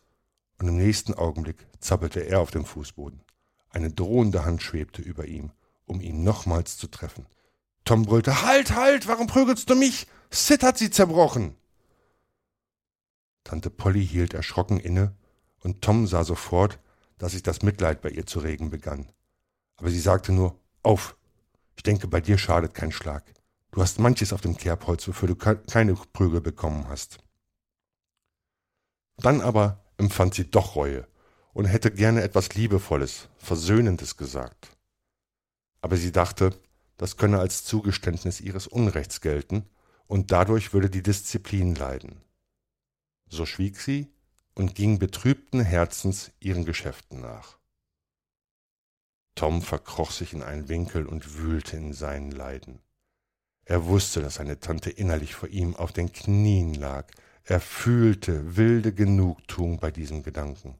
und 0.59 0.67
im 0.67 0.77
nächsten 0.77 1.13
Augenblick 1.13 1.67
zappelte 1.79 2.21
er 2.21 2.39
auf 2.39 2.51
dem 2.51 2.65
Fußboden. 2.65 3.21
Eine 3.69 3.91
drohende 3.91 4.45
Hand 4.45 4.61
schwebte 4.61 5.01
über 5.01 5.25
ihm, 5.25 5.51
um 5.85 5.99
ihn 5.99 6.23
nochmals 6.23 6.77
zu 6.77 6.87
treffen. 6.87 7.25
Tom 7.85 8.03
brüllte, 8.03 8.43
Halt, 8.43 8.75
halt, 8.75 9.07
warum 9.07 9.27
prügelst 9.27 9.69
du 9.69 9.75
mich? 9.75 10.07
Sid 10.29 10.63
hat 10.63 10.77
sie 10.77 10.89
zerbrochen. 10.89 11.55
Tante 13.43 13.69
Polly 13.69 14.05
hielt 14.05 14.33
erschrocken 14.33 14.79
inne, 14.79 15.15
und 15.59 15.81
Tom 15.81 16.07
sah 16.07 16.23
sofort, 16.23 16.79
dass 17.17 17.33
sich 17.33 17.43
das 17.43 17.61
Mitleid 17.61 18.01
bei 18.01 18.09
ihr 18.09 18.25
zu 18.25 18.39
regen 18.39 18.69
begann. 18.69 19.11
Aber 19.77 19.89
sie 19.89 19.99
sagte 19.99 20.31
nur, 20.31 20.59
Auf, 20.81 21.15
ich 21.75 21.83
denke, 21.83 22.07
bei 22.07 22.21
dir 22.21 22.37
schadet 22.37 22.73
kein 22.73 22.91
Schlag. 22.91 23.23
Du 23.71 23.81
hast 23.81 23.99
manches 23.99 24.33
auf 24.33 24.41
dem 24.41 24.55
Kerbholz, 24.55 25.07
wofür 25.07 25.27
du 25.27 25.35
keine 25.35 25.95
Prügel 25.95 26.41
bekommen 26.41 26.87
hast. 26.87 27.17
Dann 29.17 29.41
aber 29.41 29.82
empfand 30.03 30.33
sie 30.33 30.49
doch 30.49 30.75
Reue 30.75 31.07
und 31.53 31.65
hätte 31.65 31.91
gerne 31.91 32.21
etwas 32.21 32.53
Liebevolles, 32.53 33.29
Versöhnendes 33.37 34.17
gesagt. 34.17 34.69
Aber 35.81 35.97
sie 35.97 36.11
dachte, 36.11 36.51
das 36.97 37.17
könne 37.17 37.39
als 37.39 37.63
Zugeständnis 37.63 38.41
ihres 38.41 38.67
Unrechts 38.67 39.21
gelten, 39.21 39.65
und 40.07 40.31
dadurch 40.31 40.73
würde 40.73 40.89
die 40.89 41.01
Disziplin 41.01 41.75
leiden. 41.75 42.21
So 43.27 43.45
schwieg 43.45 43.79
sie 43.79 44.11
und 44.53 44.75
ging 44.75 44.99
betrübten 44.99 45.61
Herzens 45.61 46.31
ihren 46.39 46.65
Geschäften 46.65 47.21
nach. 47.21 47.57
Tom 49.35 49.61
verkroch 49.61 50.11
sich 50.11 50.33
in 50.33 50.43
einen 50.43 50.69
Winkel 50.69 51.07
und 51.07 51.37
wühlte 51.37 51.77
in 51.77 51.93
seinen 51.93 52.31
Leiden. 52.31 52.79
Er 53.65 53.85
wusste, 53.85 54.21
dass 54.21 54.35
seine 54.35 54.59
Tante 54.59 54.89
innerlich 54.89 55.33
vor 55.33 55.49
ihm 55.49 55.75
auf 55.75 55.93
den 55.93 56.11
Knien 56.11 56.73
lag. 56.73 57.09
Er 57.45 57.59
fühlte 57.59 58.55
wilde 58.55 58.93
Genugtuung 58.93 59.79
bei 59.79 59.91
diesem 59.91 60.23
Gedanken. 60.23 60.75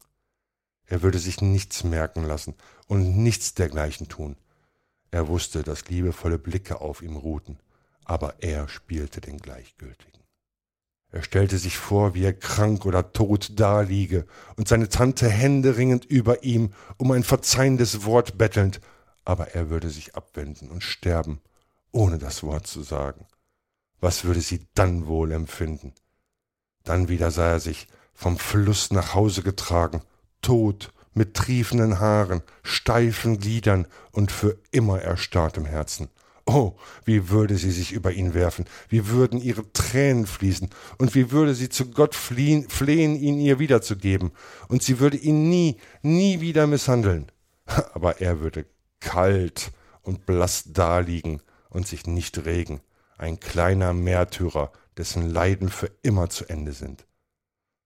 Er 0.85 1.01
würde 1.01 1.19
sich 1.19 1.41
nichts 1.41 1.83
merken 1.83 2.23
lassen 2.23 2.55
und 2.87 3.17
nichts 3.17 3.53
dergleichen 3.53 4.07
tun. 4.07 4.37
Er 5.11 5.27
wusste, 5.27 5.63
dass 5.63 5.89
liebevolle 5.89 6.39
Blicke 6.39 6.79
auf 6.79 7.01
ihm 7.01 7.17
ruhten, 7.17 7.59
aber 8.05 8.41
er 8.41 8.69
spielte 8.69 9.19
den 9.19 9.39
Gleichgültigen. 9.39 10.23
Er 11.11 11.21
stellte 11.21 11.57
sich 11.57 11.77
vor, 11.77 12.15
wie 12.15 12.23
er 12.23 12.33
krank 12.33 12.85
oder 12.85 13.13
tot 13.13 13.59
daliege 13.59 14.25
und 14.55 14.67
seine 14.67 14.89
Tante 14.89 15.29
händeringend 15.29 16.05
über 16.05 16.43
ihm 16.43 16.73
um 16.97 17.11
ein 17.11 17.23
verzeihendes 17.23 18.05
Wort 18.05 18.37
bettelnd, 18.37 18.81
aber 19.25 19.49
er 19.49 19.69
würde 19.69 19.89
sich 19.89 20.15
abwenden 20.15 20.69
und 20.71 20.81
sterben, 20.81 21.41
ohne 21.91 22.17
das 22.17 22.41
Wort 22.41 22.65
zu 22.67 22.81
sagen. 22.81 23.27
Was 23.99 24.23
würde 24.23 24.41
sie 24.41 24.65
dann 24.73 25.05
wohl 25.05 25.31
empfinden? 25.33 25.93
Dann 26.83 27.07
wieder 27.07 27.31
sah 27.31 27.51
er 27.51 27.59
sich 27.59 27.87
vom 28.13 28.37
Fluss 28.37 28.91
nach 28.91 29.13
Hause 29.13 29.41
getragen, 29.41 30.01
tot, 30.41 30.91
mit 31.13 31.35
triefenden 31.35 31.99
Haaren, 31.99 32.41
steifen 32.63 33.39
Gliedern 33.39 33.87
und 34.11 34.31
für 34.31 34.57
immer 34.71 35.01
erstarrtem 35.01 35.65
Herzen. 35.65 36.09
Oh, 36.45 36.73
wie 37.05 37.29
würde 37.29 37.55
sie 37.57 37.71
sich 37.71 37.93
über 37.93 38.11
ihn 38.11 38.33
werfen, 38.33 38.65
wie 38.89 39.07
würden 39.07 39.39
ihre 39.39 39.71
Tränen 39.71 40.27
fließen, 40.27 40.69
und 40.97 41.15
wie 41.15 41.31
würde 41.31 41.55
sie 41.55 41.69
zu 41.69 41.91
Gott 41.91 42.15
fliehen, 42.15 42.67
flehen, 42.67 43.15
ihn 43.15 43.39
ihr 43.39 43.59
wiederzugeben, 43.59 44.31
und 44.67 44.83
sie 44.83 44.99
würde 44.99 45.15
ihn 45.15 45.49
nie, 45.49 45.77
nie 46.01 46.41
wieder 46.41 46.67
misshandeln. 46.67 47.31
Aber 47.93 48.19
er 48.19 48.41
würde 48.41 48.65
kalt 48.99 49.71
und 50.01 50.25
blass 50.25 50.65
daliegen 50.67 51.41
und 51.69 51.87
sich 51.87 52.07
nicht 52.07 52.45
regen, 52.45 52.81
ein 53.17 53.39
kleiner 53.39 53.93
Märtyrer, 53.93 54.71
dessen 54.97 55.29
Leiden 55.29 55.69
für 55.69 55.91
immer 56.01 56.29
zu 56.29 56.45
Ende 56.45 56.73
sind. 56.73 57.07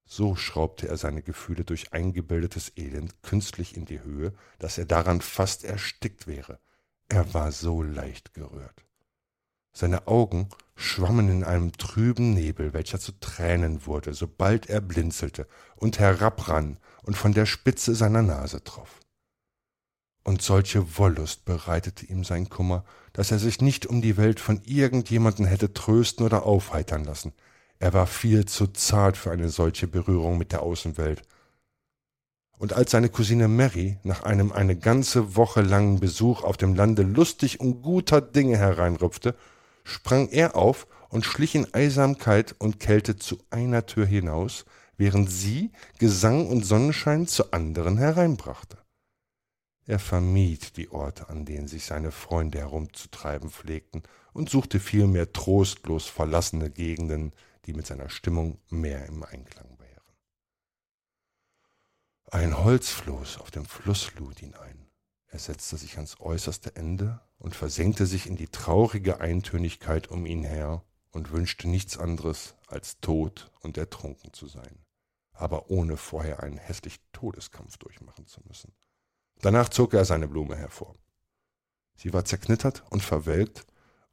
So 0.05 0.35
schraubte 0.35 0.87
er 0.87 0.97
seine 0.97 1.21
Gefühle 1.21 1.65
durch 1.65 1.91
eingebildetes 1.91 2.71
Elend 2.77 3.21
künstlich 3.23 3.75
in 3.75 3.85
die 3.85 4.01
Höhe, 4.01 4.33
dass 4.57 4.77
er 4.77 4.85
daran 4.85 5.19
fast 5.21 5.65
erstickt 5.65 6.27
wäre. 6.27 6.59
Er 7.09 7.33
war 7.33 7.51
so 7.51 7.83
leicht 7.83 8.33
gerührt. 8.33 8.85
Seine 9.73 10.07
Augen 10.07 10.49
schwammen 10.75 11.29
in 11.29 11.43
einem 11.43 11.71
trüben 11.73 12.33
Nebel, 12.33 12.73
welcher 12.73 12.99
zu 12.99 13.11
Tränen 13.19 13.85
wurde, 13.85 14.13
sobald 14.13 14.67
er 14.67 14.81
blinzelte 14.81 15.47
und 15.75 15.99
herabrann 15.99 16.77
und 17.03 17.17
von 17.17 17.33
der 17.33 17.45
Spitze 17.45 17.93
seiner 17.93 18.21
Nase 18.21 18.63
troff. 18.63 19.01
Und 20.23 20.41
solche 20.41 20.97
Wollust 20.97 21.45
bereitete 21.45 22.05
ihm 22.05 22.23
sein 22.23 22.49
Kummer, 22.49 22.85
dass 23.17 23.31
er 23.31 23.39
sich 23.39 23.59
nicht 23.59 23.85
um 23.85 24.01
die 24.01 24.15
Welt 24.15 24.39
von 24.39 24.61
irgendjemanden 24.63 25.45
hätte 25.45 25.73
trösten 25.73 26.25
oder 26.25 26.43
aufheitern 26.45 27.03
lassen. 27.03 27.33
Er 27.79 27.93
war 27.93 28.07
viel 28.07 28.45
zu 28.45 28.67
zart 28.67 29.17
für 29.17 29.31
eine 29.31 29.49
solche 29.49 29.87
Berührung 29.87 30.37
mit 30.37 30.53
der 30.53 30.61
Außenwelt 30.61 31.23
und 32.57 32.73
als 32.73 32.91
seine 32.91 33.09
Cousine 33.09 33.47
Mary 33.47 33.97
nach 34.03 34.23
einem 34.23 34.51
eine 34.51 34.75
ganze 34.75 35.35
Woche 35.35 35.61
langen 35.61 35.99
Besuch 35.99 36.43
auf 36.43 36.57
dem 36.57 36.75
Lande 36.75 37.03
lustig 37.03 37.59
und 37.59 37.81
guter 37.81 38.21
Dinge 38.21 38.57
hereinrüpfte, 38.57 39.35
sprang 39.83 40.27
er 40.29 40.55
auf 40.55 40.87
und 41.09 41.25
schlich 41.25 41.55
in 41.55 41.73
Eisamkeit 41.73 42.55
und 42.57 42.79
Kälte 42.79 43.15
zu 43.15 43.37
einer 43.49 43.85
Tür 43.85 44.05
hinaus, 44.05 44.65
während 44.97 45.31
sie 45.31 45.71
Gesang 45.99 46.47
und 46.47 46.65
Sonnenschein 46.65 47.27
zu 47.27 47.51
anderen 47.51 47.97
hereinbrachte. 47.97 48.77
Er 49.87 49.97
vermied 49.97 50.77
die 50.77 50.91
Orte, 50.91 51.29
an 51.29 51.45
denen 51.45 51.67
sich 51.67 51.85
seine 51.85 52.11
Freunde 52.11 52.59
herumzutreiben 52.59 53.49
pflegten, 53.49 54.03
und 54.33 54.49
suchte 54.49 54.79
vielmehr 54.79 55.33
trostlos 55.33 56.05
verlassene 56.05 56.69
Gegenden, 56.69 57.33
die 57.65 57.73
mit 57.73 57.87
seiner 57.87 58.09
Stimmung 58.09 58.59
mehr 58.69 59.07
im 59.07 59.23
Einklang 59.23 59.77
ein 62.29 62.61
Holzfloß 62.61 63.37
auf 63.37 63.51
dem 63.51 63.63
Fluss 63.63 64.13
lud 64.15 64.41
ihn 64.41 64.53
ein. 64.53 64.89
Er 65.27 65.39
setzte 65.39 65.77
sich 65.77 65.95
ans 65.95 66.19
äußerste 66.19 66.75
Ende 66.75 67.21
und 67.37 67.55
versenkte 67.55 68.05
sich 68.05 68.27
in 68.27 68.35
die 68.35 68.49
traurige 68.49 69.21
Eintönigkeit 69.21 70.09
um 70.09 70.25
ihn 70.25 70.43
her 70.43 70.83
und 71.11 71.31
wünschte 71.31 71.69
nichts 71.69 71.97
anderes, 71.97 72.55
als 72.67 72.99
tot 72.99 73.49
und 73.61 73.77
ertrunken 73.77 74.33
zu 74.33 74.47
sein, 74.47 74.83
aber 75.31 75.69
ohne 75.69 75.95
vorher 75.95 76.43
einen 76.43 76.57
hässlichen 76.57 77.03
Todeskampf 77.13 77.77
durchmachen 77.77 78.27
zu 78.27 78.41
müssen. 78.45 78.73
Danach 79.41 79.69
zog 79.69 79.93
er 79.93 80.05
seine 80.05 80.27
Blume 80.27 80.55
hervor. 80.55 80.95
Sie 81.95 82.13
war 82.13 82.25
zerknittert 82.25 82.83
und 82.89 83.03
verwelkt 83.03 83.65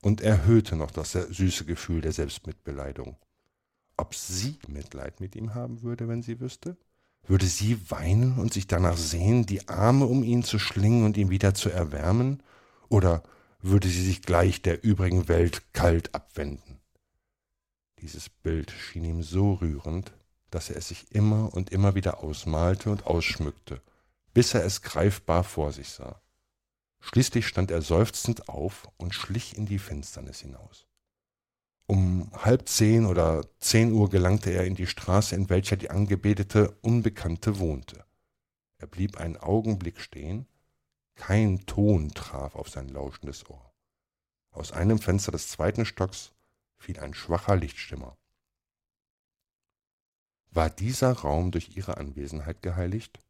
und 0.02 0.20
erhöhte 0.20 0.76
noch 0.76 0.90
das 0.90 1.12
süße 1.12 1.64
Gefühl 1.64 2.00
der 2.00 2.12
Selbstmitbeleidigung. 2.12 3.16
Ob 3.96 4.14
sie 4.14 4.58
Mitleid 4.68 5.20
mit 5.20 5.36
ihm 5.36 5.54
haben 5.54 5.82
würde, 5.82 6.08
wenn 6.08 6.22
sie 6.22 6.40
wüsste? 6.40 6.76
Würde 7.26 7.46
sie 7.46 7.90
weinen 7.90 8.38
und 8.38 8.52
sich 8.52 8.66
danach 8.66 8.96
sehen, 8.96 9.46
die 9.46 9.68
Arme 9.68 10.06
um 10.06 10.22
ihn 10.22 10.42
zu 10.42 10.58
schlingen 10.58 11.04
und 11.04 11.16
ihn 11.16 11.30
wieder 11.30 11.54
zu 11.54 11.70
erwärmen? 11.70 12.42
Oder 12.88 13.22
würde 13.60 13.88
sie 13.88 14.04
sich 14.04 14.20
gleich 14.20 14.60
der 14.60 14.84
übrigen 14.84 15.28
Welt 15.28 15.62
kalt 15.72 16.14
abwenden? 16.14 16.80
Dieses 18.00 18.28
Bild 18.28 18.70
schien 18.70 19.04
ihm 19.04 19.22
so 19.22 19.54
rührend, 19.54 20.12
dass 20.50 20.68
er 20.68 20.76
es 20.76 20.88
sich 20.88 21.10
immer 21.12 21.54
und 21.54 21.70
immer 21.70 21.94
wieder 21.94 22.22
ausmalte 22.22 22.90
und 22.90 23.06
ausschmückte, 23.06 23.80
bis 24.34 24.52
er 24.52 24.64
es 24.64 24.82
greifbar 24.82 25.44
vor 25.44 25.72
sich 25.72 25.88
sah. 25.88 26.20
Schließlich 27.00 27.46
stand 27.46 27.70
er 27.70 27.82
seufzend 27.82 28.48
auf 28.48 28.88
und 28.96 29.14
schlich 29.14 29.56
in 29.56 29.66
die 29.66 29.78
Finsternis 29.78 30.40
hinaus. 30.40 30.86
Um 31.86 32.30
halb 32.32 32.68
zehn 32.68 33.04
oder 33.04 33.46
zehn 33.60 33.92
Uhr 33.92 34.08
gelangte 34.08 34.50
er 34.50 34.64
in 34.64 34.74
die 34.74 34.86
Straße, 34.86 35.34
in 35.34 35.50
welcher 35.50 35.76
die 35.76 35.90
angebetete 35.90 36.70
Unbekannte 36.80 37.58
wohnte. 37.58 38.04
Er 38.78 38.86
blieb 38.86 39.18
einen 39.18 39.36
Augenblick 39.36 40.00
stehen, 40.00 40.46
kein 41.14 41.64
Ton 41.66 42.10
traf 42.10 42.56
auf 42.56 42.70
sein 42.70 42.88
lauschendes 42.88 43.48
Ohr. 43.48 43.72
Aus 44.50 44.72
einem 44.72 44.98
Fenster 44.98 45.30
des 45.30 45.48
zweiten 45.48 45.84
Stocks 45.84 46.32
fiel 46.76 46.98
ein 46.98 47.14
schwacher 47.14 47.56
Lichtschimmer. 47.56 48.16
War 50.50 50.70
dieser 50.70 51.12
Raum 51.12 51.50
durch 51.50 51.76
ihre 51.76 51.98
Anwesenheit 51.98 52.62
geheiligt? 52.62 53.23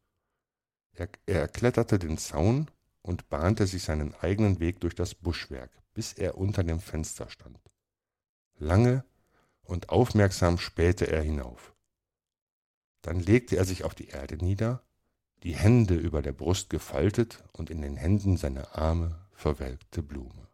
Er, 0.95 1.09
er 1.25 1.47
kletterte 1.47 1.99
den 1.99 2.17
Zaun 2.17 2.71
und 3.01 3.29
bahnte 3.29 3.67
sich 3.67 3.83
seinen 3.83 4.15
eigenen 4.15 4.59
Weg 4.59 4.79
durch 4.79 4.95
das 4.95 5.13
Buschwerk, 5.13 5.71
bis 5.93 6.13
er 6.13 6.37
unter 6.37 6.63
dem 6.63 6.79
Fenster 6.79 7.29
stand. 7.29 7.59
Lange 8.57 9.03
und 9.63 9.89
aufmerksam 9.89 10.57
spähte 10.57 11.07
er 11.07 11.21
hinauf. 11.21 11.73
Dann 13.01 13.19
legte 13.19 13.57
er 13.57 13.65
sich 13.65 13.83
auf 13.83 13.93
die 13.93 14.07
Erde 14.07 14.37
nieder, 14.37 14.81
die 15.43 15.55
Hände 15.55 15.95
über 15.95 16.21
der 16.21 16.31
Brust 16.31 16.69
gefaltet 16.69 17.43
und 17.51 17.69
in 17.69 17.81
den 17.81 17.97
Händen 17.97 18.37
seine 18.37 18.75
arme, 18.75 19.19
verwelkte 19.31 20.01
Blume. 20.01 20.47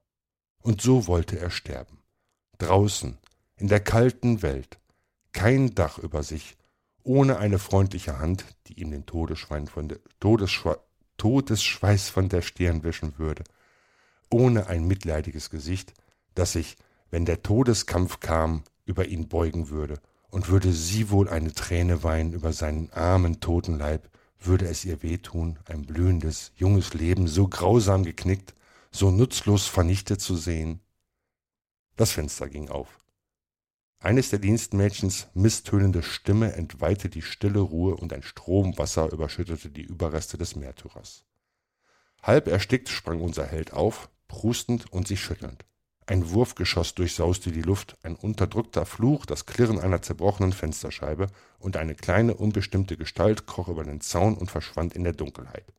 Und 0.59 0.81
so 0.81 1.07
wollte 1.07 1.39
er 1.39 1.49
sterben. 1.49 1.99
Draußen, 2.57 3.17
in 3.55 3.67
der 3.67 3.79
kalten 3.79 4.41
Welt, 4.41 4.79
kein 5.31 5.73
Dach 5.75 5.97
über 5.97 6.23
sich, 6.23 6.57
ohne 7.03 7.37
eine 7.37 7.59
freundliche 7.59 8.19
Hand, 8.19 8.45
die 8.67 8.79
ihm 8.79 8.91
den 8.91 9.05
Todesschwein 9.05 9.67
von 9.67 9.89
der, 9.89 9.99
Todesschwe 10.19 10.79
Todesschweiß 11.17 12.09
von 12.09 12.29
der 12.29 12.41
Stirn 12.41 12.83
wischen 12.83 13.19
würde, 13.19 13.43
ohne 14.31 14.67
ein 14.67 14.87
mitleidiges 14.87 15.49
Gesicht, 15.51 15.93
das 16.33 16.53
sich, 16.53 16.77
wenn 17.11 17.25
der 17.25 17.43
Todeskampf 17.43 18.19
kam, 18.19 18.63
über 18.85 19.05
ihn 19.05 19.27
beugen 19.27 19.69
würde, 19.69 19.99
und 20.31 20.49
würde 20.49 20.71
sie 20.71 21.11
wohl 21.11 21.29
eine 21.29 21.53
Träne 21.53 22.03
weinen 22.03 22.33
über 22.33 22.53
seinen 22.53 22.91
armen 22.91 23.39
toten 23.39 23.77
Leib, 23.77 24.09
würde 24.39 24.67
es 24.67 24.83
ihr 24.85 25.03
wehtun, 25.03 25.59
ein 25.65 25.83
blühendes, 25.83 26.51
junges 26.55 26.93
Leben 26.93 27.27
so 27.27 27.47
grausam 27.47 28.03
geknickt, 28.03 28.55
so 28.91 29.11
nutzlos 29.11 29.67
vernichtet 29.67 30.21
zu 30.21 30.35
sehen? 30.35 30.79
Das 31.97 32.11
Fenster 32.11 32.49
ging 32.49 32.69
auf. 32.69 33.00
Eines 34.03 34.31
der 34.31 34.39
Dienstmädchens 34.39 35.27
misstönende 35.35 36.01
Stimme 36.01 36.53
entweihte 36.53 37.07
die 37.07 37.21
stille 37.21 37.59
Ruhe 37.59 37.95
und 37.95 38.11
ein 38.13 38.23
Strom 38.23 38.75
Wasser 38.79 39.11
überschüttete 39.11 39.69
die 39.69 39.83
Überreste 39.83 40.39
des 40.39 40.55
Märtyrers. 40.55 41.23
Halb 42.23 42.47
erstickt 42.47 42.89
sprang 42.89 43.21
unser 43.21 43.45
Held 43.45 43.73
auf, 43.73 44.09
prustend 44.27 44.91
und 44.91 45.07
sich 45.07 45.21
schüttelnd. 45.21 45.65
Ein 46.07 46.31
Wurfgeschoss 46.31 46.95
durchsauste 46.95 47.51
die 47.51 47.61
Luft, 47.61 47.95
ein 48.01 48.15
unterdrückter 48.15 48.87
Fluch, 48.87 49.27
das 49.27 49.45
Klirren 49.45 49.79
einer 49.79 50.01
zerbrochenen 50.01 50.51
Fensterscheibe, 50.51 51.27
und 51.59 51.77
eine 51.77 51.93
kleine, 51.93 52.33
unbestimmte 52.33 52.97
Gestalt 52.97 53.45
kroch 53.45 53.67
über 53.67 53.83
den 53.83 54.01
Zaun 54.01 54.35
und 54.35 54.49
verschwand 54.49 54.95
in 54.95 55.03
der 55.03 55.13
Dunkelheit. 55.13 55.71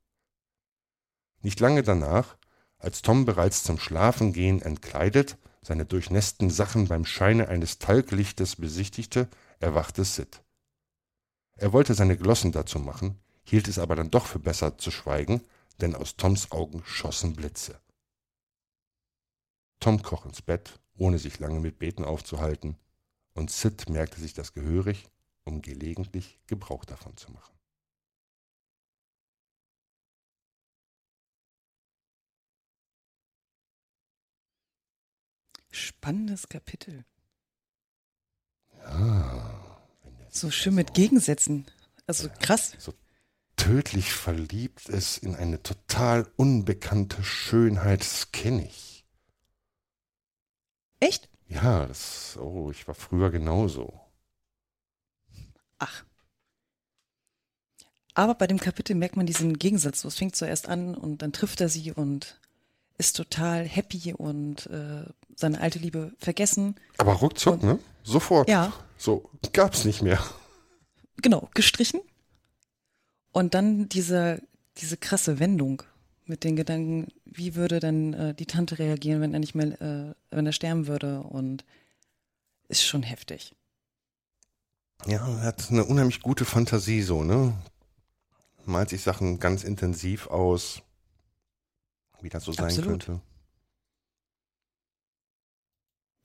Nicht 1.41 1.59
lange 1.59 1.83
danach, 1.83 2.37
als 2.79 3.03
Tom 3.03 3.25
bereits 3.25 3.65
zum 3.65 3.81
Schlafengehen 3.81 4.63
entkleidet, 4.63 5.39
seine 5.63 5.87
durchnässten 5.87 6.51
Sachen 6.51 6.89
beim 6.89 7.05
Scheine 7.05 7.49
eines 7.49 7.79
Talglichtes 7.79 8.57
besichtigte, 8.57 9.29
erwachte 9.61 10.05
Sid. 10.05 10.43
Er 11.57 11.73
wollte 11.73 11.95
seine 11.95 12.17
Glossen 12.17 12.53
dazu 12.53 12.79
machen, 12.79 13.21
hielt 13.45 13.69
es 13.69 13.79
aber 13.79 13.95
dann 13.95 14.11
doch 14.11 14.27
für 14.27 14.41
besser 14.41 14.77
zu 14.79 14.91
schweigen, 14.91 15.43
denn 15.81 15.95
aus 15.95 16.17
Toms 16.17 16.51
Augen 16.51 16.83
schossen 16.85 17.35
Blitze. 17.35 17.81
Tom 19.79 20.03
kroch 20.03 20.27
ins 20.27 20.43
Bett, 20.43 20.81
ohne 20.97 21.19
sich 21.19 21.39
lange 21.39 21.61
mit 21.61 21.79
Beten 21.79 22.05
aufzuhalten, 22.05 22.77
und 23.35 23.51
Sid 23.51 23.89
merkte 23.89 24.21
sich 24.21 24.35
das 24.35 24.53
gehörig, 24.53 25.09
um 25.45 25.63
gelegentlich 25.63 26.41
Gebrauch 26.47 26.85
davon 26.85 27.17
zu 27.17 27.31
machen. 27.33 27.55
Spannendes 35.73 36.49
Kapitel. 36.49 37.05
Ja. 38.85 39.79
So 40.31 40.51
schön 40.51 40.75
mit 40.75 40.95
Gegensätzen. 40.95 41.67
Also 42.07 42.29
Ja. 42.29 42.35
krass. 42.35 42.75
So 42.79 42.95
tödlich 43.57 44.13
verliebt 44.13 44.89
ist 44.89 45.19
in 45.19 45.35
eine 45.35 45.63
total 45.63 46.31
unbekannte 46.37 47.23
Schönheit, 47.25 48.01
das 48.01 48.33
kenne 48.33 48.67
ich. 48.67 49.05
Echt? 51.01 51.29
Ja, 51.49 51.87
das, 51.87 52.37
oh, 52.39 52.71
ich 52.71 52.87
war 52.87 52.95
früher 52.95 53.31
genauso. 53.31 54.01
Ach. 55.79 56.05
Aber 58.15 58.35
bei 58.35 58.47
dem 58.47 58.59
Kapitel 58.59 58.95
merkt 58.95 59.17
man 59.17 59.27
diesen 59.27 59.59
Gegensatz. 59.59 60.03
So, 60.03 60.09
Es 60.09 60.17
fängt 60.17 60.37
zuerst 60.37 60.69
an 60.69 60.95
und 60.95 61.23
dann 61.23 61.33
trifft 61.33 61.61
er 61.61 61.69
sie 61.69 61.93
und 61.93 62.41
ist 62.99 63.17
total 63.17 63.65
happy 63.67 64.13
und 64.15 64.67
äh, 64.67 65.05
seine 65.37 65.61
alte 65.61 65.79
Liebe 65.79 66.13
vergessen. 66.19 66.77
Aber 66.99 67.15
ruckzuck, 67.15 67.55
Und- 67.55 67.63
ne? 67.65 67.79
Sofort. 68.05 68.49
Ja. 68.49 68.73
So, 68.99 69.31
gab's 69.53 69.85
nicht 69.85 70.03
mehr. 70.03 70.23
Genau, 71.23 71.49
gestrichen. 71.55 72.01
Und 73.33 73.55
dann 73.55 73.89
diese, 73.89 74.43
diese 74.79 74.97
krasse 74.97 75.39
Wendung 75.39 75.83
mit 76.27 76.45
den 76.45 76.57
Gedanken, 76.57 77.09
wie 77.25 77.55
würde 77.55 77.79
denn 77.81 78.13
äh, 78.15 78.35
die 78.35 78.47
Tante 78.47 78.79
reagieren, 78.79 79.21
wenn 79.21 79.33
er 79.35 79.41
nicht 79.41 79.55
mehr, 79.55 79.81
äh, 79.81 80.15
wenn 80.31 80.47
er 80.47 80.53
sterben 80.53 80.87
würde 80.87 81.21
und 81.23 81.65
ist 82.69 82.85
schon 82.85 83.03
heftig. 83.03 83.55
Ja, 85.07 85.27
er 85.39 85.43
hat 85.43 85.71
eine 85.71 85.85
unheimlich 85.85 86.21
gute 86.23 86.45
Fantasie, 86.45 87.03
so, 87.03 87.23
ne? 87.25 87.55
Malt 88.65 88.91
sich 88.91 89.03
Sachen 89.03 89.41
ganz 89.41 89.65
intensiv 89.65 90.29
aus, 90.29 90.83
wie 92.21 92.29
das 92.29 92.45
so 92.45 92.53
sein 92.53 92.67
Absolut. 92.67 92.89
könnte. 93.07 93.21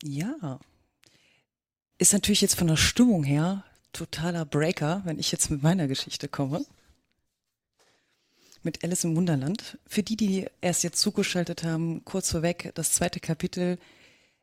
Ja. 0.03 0.59
Ist 1.97 2.13
natürlich 2.13 2.41
jetzt 2.41 2.55
von 2.55 2.67
der 2.67 2.77
Stimmung 2.77 3.23
her 3.23 3.63
totaler 3.93 4.45
Breaker, 4.45 5.01
wenn 5.05 5.19
ich 5.19 5.31
jetzt 5.31 5.49
mit 5.49 5.63
meiner 5.63 5.87
Geschichte 5.87 6.27
komme. 6.27 6.65
Mit 8.61 8.83
Alice 8.83 9.03
im 9.03 9.15
Wunderland. 9.15 9.77
Für 9.87 10.03
die, 10.03 10.15
die 10.15 10.47
erst 10.61 10.83
jetzt 10.83 10.99
zugeschaltet 10.99 11.63
haben, 11.63 12.03
kurz 12.05 12.31
vorweg, 12.31 12.71
das 12.75 12.91
zweite 12.91 13.19
Kapitel 13.19 13.79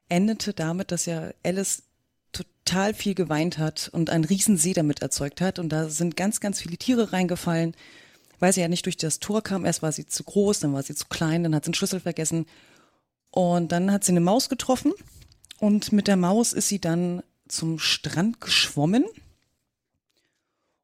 endete 0.08 0.52
damit, 0.52 0.90
dass 0.90 1.06
ja 1.06 1.30
Alice 1.44 1.82
total 2.32 2.94
viel 2.94 3.14
geweint 3.14 3.58
hat 3.58 3.88
und 3.92 4.10
einen 4.10 4.24
Riesensee 4.24 4.72
damit 4.72 5.02
erzeugt 5.02 5.40
hat. 5.40 5.58
Und 5.58 5.68
da 5.68 5.88
sind 5.88 6.16
ganz, 6.16 6.40
ganz 6.40 6.60
viele 6.60 6.76
Tiere 6.76 7.12
reingefallen, 7.12 7.76
weil 8.40 8.52
sie 8.52 8.60
ja 8.60 8.68
nicht 8.68 8.86
durch 8.86 8.96
das 8.96 9.20
Tor 9.20 9.42
kam. 9.42 9.64
Erst 9.64 9.82
war 9.82 9.92
sie 9.92 10.06
zu 10.06 10.24
groß, 10.24 10.60
dann 10.60 10.72
war 10.72 10.82
sie 10.82 10.96
zu 10.96 11.06
klein, 11.06 11.44
dann 11.44 11.54
hat 11.54 11.64
sie 11.64 11.68
einen 11.68 11.74
Schlüssel 11.74 12.00
vergessen. 12.00 12.46
Und 13.30 13.70
dann 13.70 13.92
hat 13.92 14.04
sie 14.04 14.12
eine 14.12 14.20
Maus 14.20 14.48
getroffen 14.48 14.92
und 15.64 15.92
mit 15.92 16.09
der 16.09 16.18
Maus 16.18 16.53
ist 16.53 16.68
sie 16.68 16.79
dann 16.79 17.22
zum 17.48 17.79
Strand 17.79 18.38
geschwommen 18.38 19.07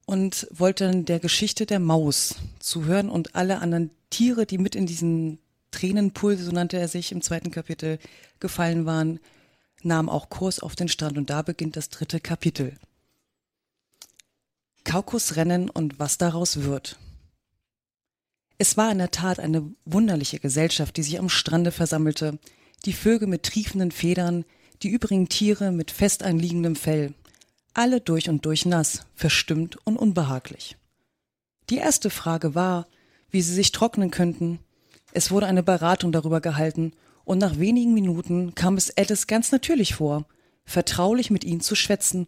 und 0.07 0.47
wollte 0.51 0.87
dann 0.87 1.05
der 1.05 1.21
Geschichte 1.21 1.66
der 1.66 1.81
Maus 1.81 2.37
zuhören 2.61 3.11
und 3.11 3.35
alle 3.35 3.59
anderen 3.59 3.90
Tiere, 4.09 4.47
die 4.47 4.57
mit 4.57 4.75
in 4.75 4.87
diesen 4.87 5.38
Tränenpool, 5.71 6.38
so 6.38 6.51
nannte 6.51 6.79
er 6.79 6.88
sich 6.88 7.12
im 7.12 7.21
zweiten 7.21 7.51
Kapitel, 7.51 7.99
gefallen 8.40 8.87
waren, 8.87 9.21
nahmen 9.83 10.09
auch 10.09 10.31
Kurs 10.31 10.61
auf 10.61 10.77
den 10.77 10.88
Strand 10.88 11.19
und 11.19 11.29
da 11.29 11.43
beginnt 11.43 11.77
das 11.77 11.90
dritte 11.90 12.19
Kapitel. 12.19 12.79
Kaukusrennen 14.85 15.69
und 15.69 15.99
was 15.99 16.16
daraus 16.16 16.62
wird. 16.62 16.99
Es 18.57 18.79
war 18.79 18.90
in 18.90 18.99
der 18.99 19.11
Tat 19.11 19.38
eine 19.38 19.75
wunderliche 19.85 20.38
Gesellschaft, 20.38 20.97
die 20.97 21.03
sich 21.03 21.19
am 21.19 21.29
Strande 21.29 21.71
versammelte, 21.71 22.38
die 22.87 22.95
Vögel 22.95 23.29
mit 23.29 23.43
triefenden 23.43 23.90
Federn, 23.90 24.47
die 24.83 24.88
übrigen 24.88 25.29
Tiere 25.29 25.73
mit 25.73 25.90
fest 25.90 26.23
einliegendem 26.23 26.77
Fell, 26.77 27.14
alle 27.75 28.01
durch 28.01 28.29
und 28.29 28.45
durch 28.47 28.66
nass, 28.66 29.03
verstimmt 29.14 29.79
und 29.85 29.97
unbehaglich. 29.97 30.77
Die 31.69 31.77
erste 31.77 32.11
Frage 32.11 32.55
war, 32.55 32.87
wie 33.31 33.43
sie 33.43 33.55
sich 33.55 33.73
trocknen 33.73 34.11
könnten. 34.11 34.59
Es 35.12 35.31
wurde 35.31 35.47
eine 35.47 35.62
Beratung 35.62 36.12
darüber 36.12 36.40
gehalten, 36.40 36.93
und 37.25 37.38
nach 37.38 37.59
wenigen 37.59 37.95
Minuten 37.95 38.55
kam 38.57 38.77
es 38.77 38.97
Alice 38.97 39.29
ganz 39.29 39.53
natürlich 39.53 39.95
vor, 39.95 40.25
vertraulich 40.64 41.31
mit 41.31 41.45
ihnen 41.45 41.61
zu 41.61 41.77
schwätzen, 41.77 42.27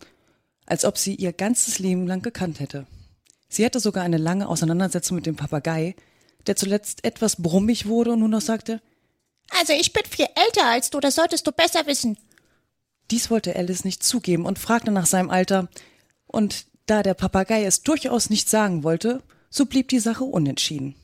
als 0.67 0.85
ob 0.85 0.97
sie 0.97 1.15
ihr 1.15 1.33
ganzes 1.33 1.79
Leben 1.79 2.07
lang 2.07 2.23
gekannt 2.23 2.61
hätte. 2.61 2.87
Sie 3.49 3.65
hatte 3.65 3.81
sogar 3.81 4.05
eine 4.05 4.19
lange 4.19 4.49
Auseinandersetzung 4.49 5.17
mit 5.17 5.27
dem 5.27 5.35
Papagei, 5.35 5.97
der 6.47 6.57
zuletzt 6.57 7.05
etwas 7.05 7.43
brummig 7.43 7.87
wurde 7.87 8.13
und 8.13 8.21
nur 8.21 8.29
noch 8.29 8.41
sagte, 8.41 8.81
Also 9.61 9.73
ich 9.73 9.93
bin 9.93 10.05
viel 10.09 10.27
älter 10.37 10.67
als 10.67 10.91
du, 10.91 11.01
das 11.01 11.17
solltest 11.17 11.47
du 11.47 11.53
besser 11.53 11.87
wissen. 11.87 12.17
Dies 13.11 13.31
wollte 13.31 13.57
Alice 13.57 13.85
nicht 13.85 14.03
zugeben 14.03 14.47
und 14.47 14.59
fragte 14.59 14.91
nach 14.91 15.07
seinem 15.07 15.31
Alter. 15.31 15.69
Und 16.27 16.67
Da 16.87 17.03
der 17.03 17.15
Papagei 17.15 17.65
es 17.65 17.83
durchaus 17.83 18.31
nicht 18.31 18.49
sagen 18.49 18.83
wollte, 18.83 19.23
so 19.51 19.67
blieb 19.67 19.89
die 19.89 20.01
Sache 20.01 20.25
unentschieden. 20.25 20.97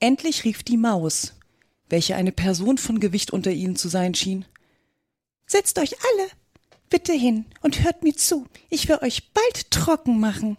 Endlich 0.00 0.44
rief 0.44 0.62
die 0.62 0.76
Maus, 0.76 1.34
welche 1.88 2.16
eine 2.16 2.32
Person 2.32 2.78
von 2.78 2.98
Gewicht 2.98 3.30
unter 3.32 3.50
ihnen 3.50 3.76
zu 3.76 3.88
sein 3.88 4.14
schien. 4.14 4.44
Setzt 5.46 5.78
euch 5.78 5.92
alle 5.92 6.30
bitte 6.92 7.14
hin 7.14 7.46
und 7.62 7.82
hört 7.82 8.02
mir 8.02 8.14
zu. 8.14 8.46
Ich 8.68 8.86
will 8.86 8.98
euch 9.00 9.32
bald 9.32 9.70
trocken 9.70 10.20
machen. 10.20 10.58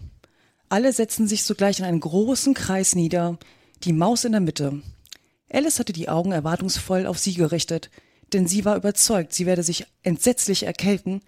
Alle 0.68 0.92
setzten 0.92 1.28
sich 1.28 1.44
sogleich 1.44 1.78
in 1.78 1.86
einen 1.86 2.00
großen 2.00 2.56
Kreis 2.56 2.96
nieder, 2.96 3.38
die 3.84 3.94
Maus 3.94 4.26
in 4.26 4.32
der 4.32 4.42
Mitte. 4.42 4.82
Alice 5.52 5.78
hatte 5.78 5.94
die 5.94 6.10
Augen 6.10 6.32
erwartungsvoll 6.32 7.06
auf 7.06 7.20
sie 7.20 7.36
gerichtet, 7.36 7.92
denn 8.34 8.48
sie 8.48 8.66
war 8.66 8.76
überzeugt, 8.76 9.34
sie 9.34 9.46
werde 9.46 9.64
sich 9.64 9.86
entsetzlich 10.02 10.64
erkälten, 10.64 11.22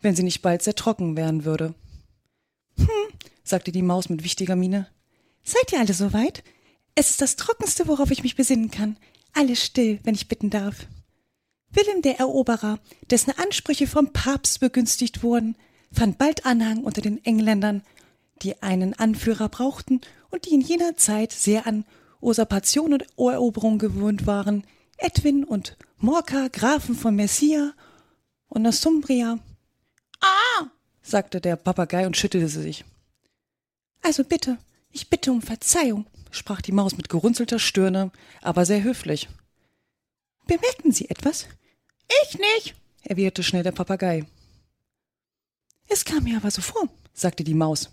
wenn 0.00 0.16
sie 0.16 0.22
nicht 0.22 0.42
bald 0.42 0.62
sehr 0.62 0.74
trocken 0.74 1.16
werden 1.16 1.44
würde. 1.44 1.74
Hm, 2.76 2.86
sagte 3.44 3.72
die 3.72 3.82
Maus 3.82 4.08
mit 4.08 4.24
wichtiger 4.24 4.56
Miene. 4.56 4.88
Seid 5.44 5.72
ihr 5.72 5.80
alle 5.80 5.94
soweit? 5.94 6.42
Es 6.94 7.10
ist 7.10 7.20
das 7.20 7.36
Trockenste, 7.36 7.88
worauf 7.88 8.10
ich 8.10 8.22
mich 8.22 8.36
besinnen 8.36 8.70
kann. 8.70 8.96
Alle 9.32 9.56
still, 9.56 9.98
wenn 10.04 10.14
ich 10.14 10.28
bitten 10.28 10.50
darf. 10.50 10.86
Wilhelm 11.70 12.02
der 12.02 12.18
Eroberer, 12.18 12.78
dessen 13.10 13.32
Ansprüche 13.36 13.86
vom 13.86 14.12
Papst 14.12 14.60
begünstigt 14.60 15.22
wurden, 15.22 15.56
fand 15.90 16.18
bald 16.18 16.44
Anhang 16.44 16.84
unter 16.84 17.00
den 17.00 17.24
Engländern, 17.24 17.82
die 18.42 18.62
einen 18.62 18.94
Anführer 18.94 19.48
brauchten 19.48 20.00
und 20.30 20.44
die 20.46 20.54
in 20.54 20.60
jener 20.60 20.96
Zeit 20.96 21.32
sehr 21.32 21.66
an 21.66 21.84
Usurpation 22.20 22.92
und 22.92 23.06
Eroberung 23.16 23.78
gewöhnt 23.78 24.26
waren, 24.26 24.64
Edwin 24.98 25.44
und 25.44 25.76
Morca, 26.02 26.48
Grafen 26.48 26.96
von 26.96 27.14
Messia 27.14 27.74
und 28.48 28.62
Northumbria. 28.62 29.38
Ah, 30.20 30.66
sagte 31.00 31.40
der 31.40 31.54
Papagei 31.54 32.06
und 32.06 32.16
schüttelte 32.16 32.48
sich. 32.48 32.84
Also 34.02 34.24
bitte, 34.24 34.58
ich 34.90 35.10
bitte 35.10 35.30
um 35.30 35.42
Verzeihung, 35.42 36.06
sprach 36.32 36.60
die 36.60 36.72
Maus 36.72 36.96
mit 36.96 37.08
gerunzelter 37.08 37.60
Stirne, 37.60 38.10
aber 38.40 38.66
sehr 38.66 38.82
höflich. 38.82 39.28
Bemerken 40.48 40.90
Sie 40.90 41.08
etwas? 41.08 41.46
Ich 42.24 42.36
nicht, 42.36 42.74
erwiderte 43.04 43.44
schnell 43.44 43.62
der 43.62 43.70
Papagei. 43.70 44.26
Es 45.86 46.04
kam 46.04 46.24
mir 46.24 46.36
aber 46.36 46.50
so 46.50 46.62
vor, 46.62 46.88
sagte 47.14 47.44
die 47.44 47.54
Maus. 47.54 47.90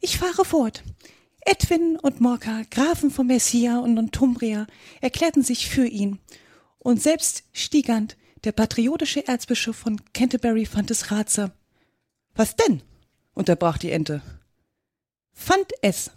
Ich 0.00 0.18
fahre 0.18 0.44
fort. 0.44 0.82
Edwin 1.42 1.96
und 2.02 2.20
Morka, 2.20 2.62
Grafen 2.72 3.12
von 3.12 3.28
Messia 3.28 3.78
und 3.78 3.94
Northumbria, 3.94 4.66
erklärten 5.00 5.44
sich 5.44 5.70
für 5.70 5.86
ihn, 5.86 6.18
und 6.82 7.00
selbst 7.00 7.44
Stigand, 7.52 8.16
der 8.44 8.52
patriotische 8.52 9.26
Erzbischof 9.26 9.76
von 9.76 10.00
Canterbury, 10.12 10.66
fand 10.66 10.90
es 10.90 11.10
ratsam. 11.10 11.52
Was 12.34 12.56
denn? 12.56 12.82
unterbrach 13.34 13.78
die 13.78 13.92
Ente. 13.92 14.20
Fand 15.32 15.70
es, 15.80 16.10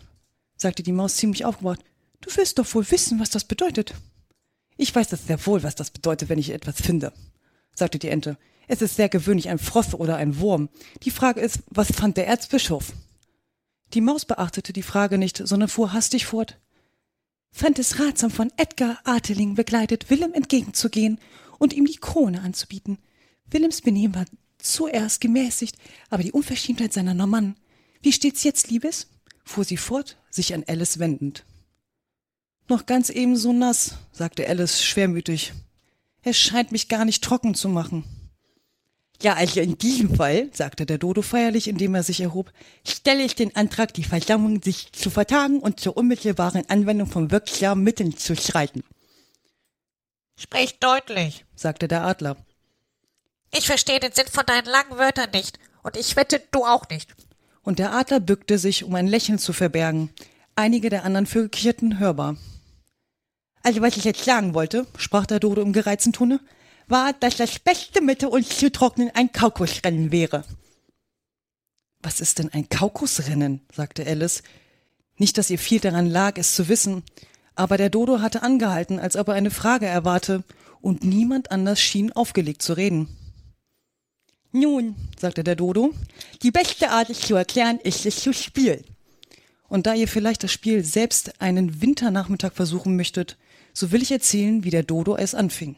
sagte 0.58 0.84
die 0.84 0.92
Maus 0.92 1.16
ziemlich 1.16 1.46
aufgebracht. 1.46 1.82
Du 2.22 2.36
wirst 2.36 2.58
doch 2.58 2.74
wohl 2.74 2.90
wissen, 2.90 3.20
was 3.20 3.30
das 3.30 3.46
bedeutet. 3.46 3.94
Ich 4.78 4.94
weiß 4.94 5.08
das 5.08 5.28
sehr 5.28 5.46
wohl, 5.46 5.64
was 5.64 5.76
das 5.76 5.92
bedeutet, 5.92 6.28
wenn 6.30 6.40
ich 6.40 6.50
etwas 6.50 6.82
finde, 6.82 7.14
sagte 7.74 8.00
die 8.00 8.10
Ente. 8.10 8.38
Es 8.68 8.82
ist 8.82 8.96
sehr 8.96 9.10
gewöhnlich 9.10 9.50
ein 9.50 9.60
Frost 9.60 9.94
oder 9.94 10.18
ein 10.18 10.40
Wurm. 10.40 10.70
Die 11.04 11.12
Frage 11.12 11.40
ist, 11.40 11.60
was 11.68 11.92
fand 11.92 12.18
der 12.18 12.28
Erzbischof? 12.28 12.92
Die 13.94 14.02
Maus 14.02 14.26
beachtete 14.26 14.74
die 14.74 14.82
Frage 14.82 15.18
nicht, 15.20 15.38
sondern 15.38 15.70
fuhr 15.70 15.94
hastig 15.94 16.26
fort. 16.26 16.58
Fand 17.58 17.80
es 17.80 18.00
ratsam, 18.02 18.32
von 18.32 18.52
Edgar 18.58 19.00
Arteling 19.06 19.56
begleitet, 19.56 20.10
Willem 20.10 20.34
entgegenzugehen 20.34 21.22
und 21.58 21.72
ihm 21.72 21.86
die 21.86 21.96
Krone 21.96 22.42
anzubieten. 22.42 22.98
Willems 23.50 23.82
Benehmen 23.82 24.14
war 24.14 24.26
zuerst 24.58 25.22
gemäßigt, 25.22 25.78
aber 26.10 26.22
die 26.22 26.34
Unverschämtheit 26.34 26.92
seiner 26.92 27.14
Normannen. 27.14 27.56
Wie 28.02 28.12
steht's 28.12 28.44
jetzt, 28.44 28.70
Liebes? 28.70 29.08
fuhr 29.46 29.64
sie 29.64 29.78
fort, 29.78 30.18
sich 30.30 30.54
an 30.54 30.66
Alice 30.68 31.00
wendend. 31.00 31.46
Noch 32.68 32.86
ganz 32.88 33.10
ebenso 33.10 33.54
nass, 33.54 34.00
sagte 34.12 34.46
Alice 34.50 34.84
schwermütig. 34.84 35.54
Es 36.24 36.38
scheint 36.38 36.74
mich 36.74 36.90
gar 36.90 37.06
nicht 37.06 37.24
trocken 37.24 37.56
zu 37.56 37.70
machen. 37.70 38.04
Ja, 39.22 39.34
also 39.34 39.62
in 39.62 39.78
diesem 39.78 40.16
Fall, 40.16 40.50
sagte 40.52 40.86
der 40.86 40.98
Dodo 40.98 41.22
feierlich, 41.22 41.68
indem 41.68 41.96
er 41.96 42.04
sich 42.04 42.22
erhob, 42.22 42.52
stelle 42.86 43.24
ich 43.24 43.36
den 43.36 43.56
Antrag, 43.56 43.94
die 43.94 44.04
Versammlung 44.04 44.62
sich 44.62 44.92
zu 44.92 45.10
vertagen 45.10 45.60
und 45.60 45.80
zur 45.80 45.96
unmittelbaren 45.96 46.70
Anwendung 46.70 47.08
von 47.08 47.32
wirksamen 47.32 47.84
Mitteln 47.84 48.18
zu 48.18 48.36
schreiten. 48.36 48.84
Sprich 50.38 50.80
deutlich, 50.80 51.46
sagte 51.56 51.88
der 51.88 52.04
Adler. 52.04 52.36
Ich 53.54 53.68
verstehe 53.68 54.02
den 54.02 54.12
Sinn 54.12 54.28
von 54.28 54.46
deinen 54.46 54.66
langen 54.66 54.98
Wörtern 54.98 55.32
nicht, 55.32 55.60
und 55.82 55.96
ich 55.96 56.16
wette, 56.16 56.42
du 56.52 56.66
auch 56.66 56.90
nicht. 56.90 57.16
Und 57.62 57.80
der 57.80 57.94
Adler 57.94 58.20
bückte 58.20 58.58
sich, 58.58 58.84
um 58.84 58.94
ein 58.96 59.08
Lächeln 59.08 59.40
zu 59.40 59.54
verbergen. 59.54 60.10
Einige 60.56 60.90
der 60.90 61.06
anderen 61.06 61.26
Vögel 61.26 61.50
kicherten 61.50 62.00
hörbar. 62.00 62.36
Also 63.64 63.82
was 63.82 63.98
ich 63.98 64.04
jetzt 64.04 64.24
sagen 64.26 64.54
wollte, 64.54 64.86
sprach 64.98 65.26
der 65.26 65.40
Dodo 65.40 65.62
im 65.62 65.74
gereizten 65.74 66.14
Tone, 66.14 66.40
war, 66.88 67.14
dass 67.14 67.38
das 67.38 67.60
beste 67.60 68.02
Mittel, 68.02 68.30
uns 68.30 68.58
zu 68.58 68.72
trocknen, 68.72 69.12
ein 69.14 69.32
Kaukusrennen 69.32 70.12
wäre. 70.12 70.44
Was 72.02 72.22
ist 72.22 72.40
denn 72.40 72.50
ein 72.54 72.70
Kaukusrennen? 72.70 73.62
sagte 73.74 74.06
Alice. 74.06 74.44
Nicht, 75.18 75.38
dass 75.38 75.50
ihr 75.50 75.60
viel 75.60 75.80
daran 75.80 76.08
lag, 76.08 76.38
es 76.38 76.56
zu 76.56 76.68
wissen, 76.68 77.04
aber 77.56 77.78
der 77.78 77.90
Dodo 77.90 78.20
hatte 78.20 78.44
angehalten, 78.44 79.00
als 79.00 79.16
ob 79.16 79.30
er 79.30 79.34
eine 79.34 79.52
Frage 79.52 79.86
erwarte, 79.86 80.44
und 80.82 81.04
niemand 81.04 81.52
anders 81.52 81.82
schien 81.82 82.12
aufgelegt 82.12 82.62
zu 82.62 82.74
reden. 82.74 83.08
Nun, 84.52 84.96
sagte 85.20 85.44
der 85.44 85.56
Dodo, 85.56 85.94
die 86.44 86.52
beste 86.52 86.92
Art, 86.92 87.10
es 87.10 87.22
zu 87.22 87.36
erklären, 87.36 87.80
ist 87.80 88.06
es 88.06 88.22
zu 88.22 88.34
spielen. 88.34 88.84
Und 89.68 89.88
da 89.88 89.96
ihr 89.96 90.08
vielleicht 90.08 90.44
das 90.44 90.52
Spiel 90.52 90.84
selbst 90.84 91.42
einen 91.42 91.82
Winternachmittag 91.82 92.54
versuchen 92.54 92.96
möchtet, 92.96 93.38
so 93.74 93.92
will 93.92 94.04
ich 94.04 94.12
erzählen, 94.12 94.64
wie 94.64 94.70
der 94.70 94.84
Dodo 94.84 95.18
es 95.18 95.34
anfing. 95.34 95.76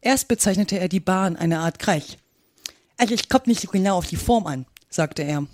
Erst 0.00 0.28
bezeichnete 0.28 0.78
er 0.78 0.88
die 0.88 1.00
Bahn 1.00 1.36
eine 1.36 1.58
Art 1.58 1.78
Kreis. 1.78 2.16
Also 2.96 3.14
es 3.14 3.28
kommt 3.28 3.46
nicht 3.46 3.60
so 3.60 3.68
genau 3.68 3.96
auf 3.96 4.06
die 4.06 4.16
Form 4.16 4.46
an, 4.46 4.66
sagte 4.88 5.22
er. 5.22 5.46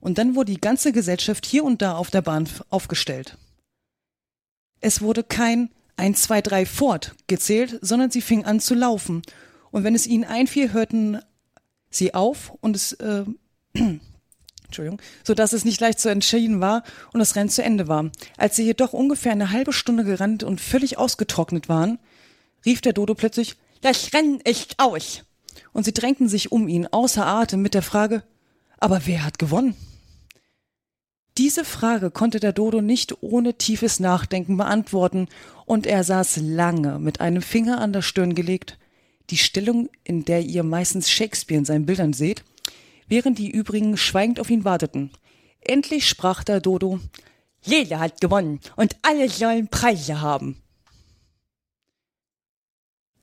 Und 0.00 0.18
dann 0.18 0.34
wurde 0.34 0.52
die 0.52 0.60
ganze 0.60 0.92
Gesellschaft 0.92 1.46
hier 1.46 1.64
und 1.64 1.82
da 1.82 1.96
auf 1.96 2.10
der 2.10 2.22
Bahn 2.22 2.48
aufgestellt. 2.70 3.36
Es 4.80 5.00
wurde 5.00 5.24
kein 5.24 5.70
1, 5.96 6.22
2, 6.22 6.42
3 6.42 6.66
fort 6.66 7.14
gezählt, 7.26 7.78
sondern 7.82 8.10
sie 8.10 8.20
fing 8.20 8.44
an 8.44 8.60
zu 8.60 8.74
laufen. 8.74 9.22
Und 9.70 9.84
wenn 9.84 9.94
es 9.94 10.06
ihnen 10.06 10.24
einfiel, 10.24 10.72
hörten 10.72 11.20
sie 11.90 12.14
auf 12.14 12.52
und 12.60 12.76
es, 12.76 12.92
äh, 12.94 13.24
Entschuldigung, 14.64 15.00
so 15.24 15.34
dass 15.34 15.52
es 15.52 15.64
nicht 15.64 15.80
leicht 15.80 15.98
zu 15.98 16.08
entschieden 16.10 16.60
war 16.60 16.82
und 17.12 17.20
das 17.20 17.36
Rennen 17.36 17.48
zu 17.48 17.62
Ende 17.62 17.88
war. 17.88 18.10
Als 18.36 18.56
sie 18.56 18.64
jedoch 18.64 18.92
ungefähr 18.92 19.32
eine 19.32 19.50
halbe 19.50 19.72
Stunde 19.72 20.04
gerannt 20.04 20.44
und 20.44 20.60
völlig 20.60 20.98
ausgetrocknet 20.98 21.68
waren, 21.68 21.98
rief 22.64 22.80
der 22.80 22.92
Dodo 22.92 23.14
plötzlich, 23.14 23.56
das 23.86 24.12
Rennen 24.12 24.40
ist 24.40 24.78
aus. 24.78 25.22
Und 25.72 25.84
sie 25.84 25.94
drängten 25.94 26.28
sich 26.28 26.50
um 26.50 26.66
ihn, 26.66 26.88
außer 26.88 27.24
Atem, 27.24 27.62
mit 27.62 27.72
der 27.72 27.82
Frage, 27.82 28.24
aber 28.78 29.06
wer 29.06 29.24
hat 29.24 29.38
gewonnen? 29.38 29.76
Diese 31.38 31.64
Frage 31.64 32.10
konnte 32.10 32.40
der 32.40 32.52
Dodo 32.52 32.80
nicht 32.80 33.22
ohne 33.22 33.54
tiefes 33.54 34.00
Nachdenken 34.00 34.56
beantworten, 34.56 35.28
und 35.66 35.86
er 35.86 36.02
saß 36.02 36.38
lange 36.38 36.98
mit 36.98 37.20
einem 37.20 37.42
Finger 37.42 37.80
an 37.80 37.92
der 37.92 38.02
Stirn 38.02 38.34
gelegt, 38.34 38.78
die 39.30 39.36
Stellung, 39.36 39.88
in 40.02 40.24
der 40.24 40.40
ihr 40.40 40.64
meistens 40.64 41.08
Shakespeare 41.08 41.58
in 41.58 41.64
seinen 41.64 41.86
Bildern 41.86 42.12
seht, 42.12 42.42
während 43.06 43.38
die 43.38 43.50
übrigen 43.50 43.96
schweigend 43.96 44.40
auf 44.40 44.50
ihn 44.50 44.64
warteten. 44.64 45.10
Endlich 45.60 46.08
sprach 46.08 46.42
der 46.42 46.60
Dodo, 46.60 46.98
jeder 47.62 48.00
hat 48.00 48.20
gewonnen 48.20 48.60
und 48.74 48.96
alle 49.02 49.28
sollen 49.28 49.68
Preise 49.68 50.20
haben. 50.20 50.60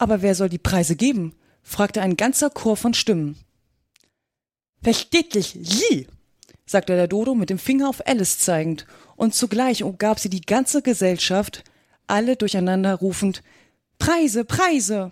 Aber 0.03 0.21
wer 0.21 0.35
soll 0.35 0.49
die 0.49 0.57
Preise 0.57 0.97
geben? 0.97 1.33
fragte 1.61 2.01
ein 2.01 2.17
ganzer 2.17 2.49
Chor 2.49 2.75
von 2.75 2.93
Stimmen. 2.93 3.37
Versteht 4.81 5.31
Sie, 5.31 6.07
sagte 6.65 6.97
der 6.97 7.07
Dodo 7.07 7.35
mit 7.35 7.49
dem 7.49 7.57
Finger 7.57 7.87
auf 7.87 8.05
Alice 8.05 8.37
zeigend, 8.39 8.85
und 9.15 9.33
zugleich 9.33 9.81
umgab 9.81 10.19
sie 10.19 10.29
die 10.29 10.41
ganze 10.41 10.81
Gesellschaft, 10.81 11.63
alle 12.05 12.35
durcheinander 12.35 12.95
rufend 12.95 13.43
Preise, 13.97 14.43
Preise. 14.43 15.09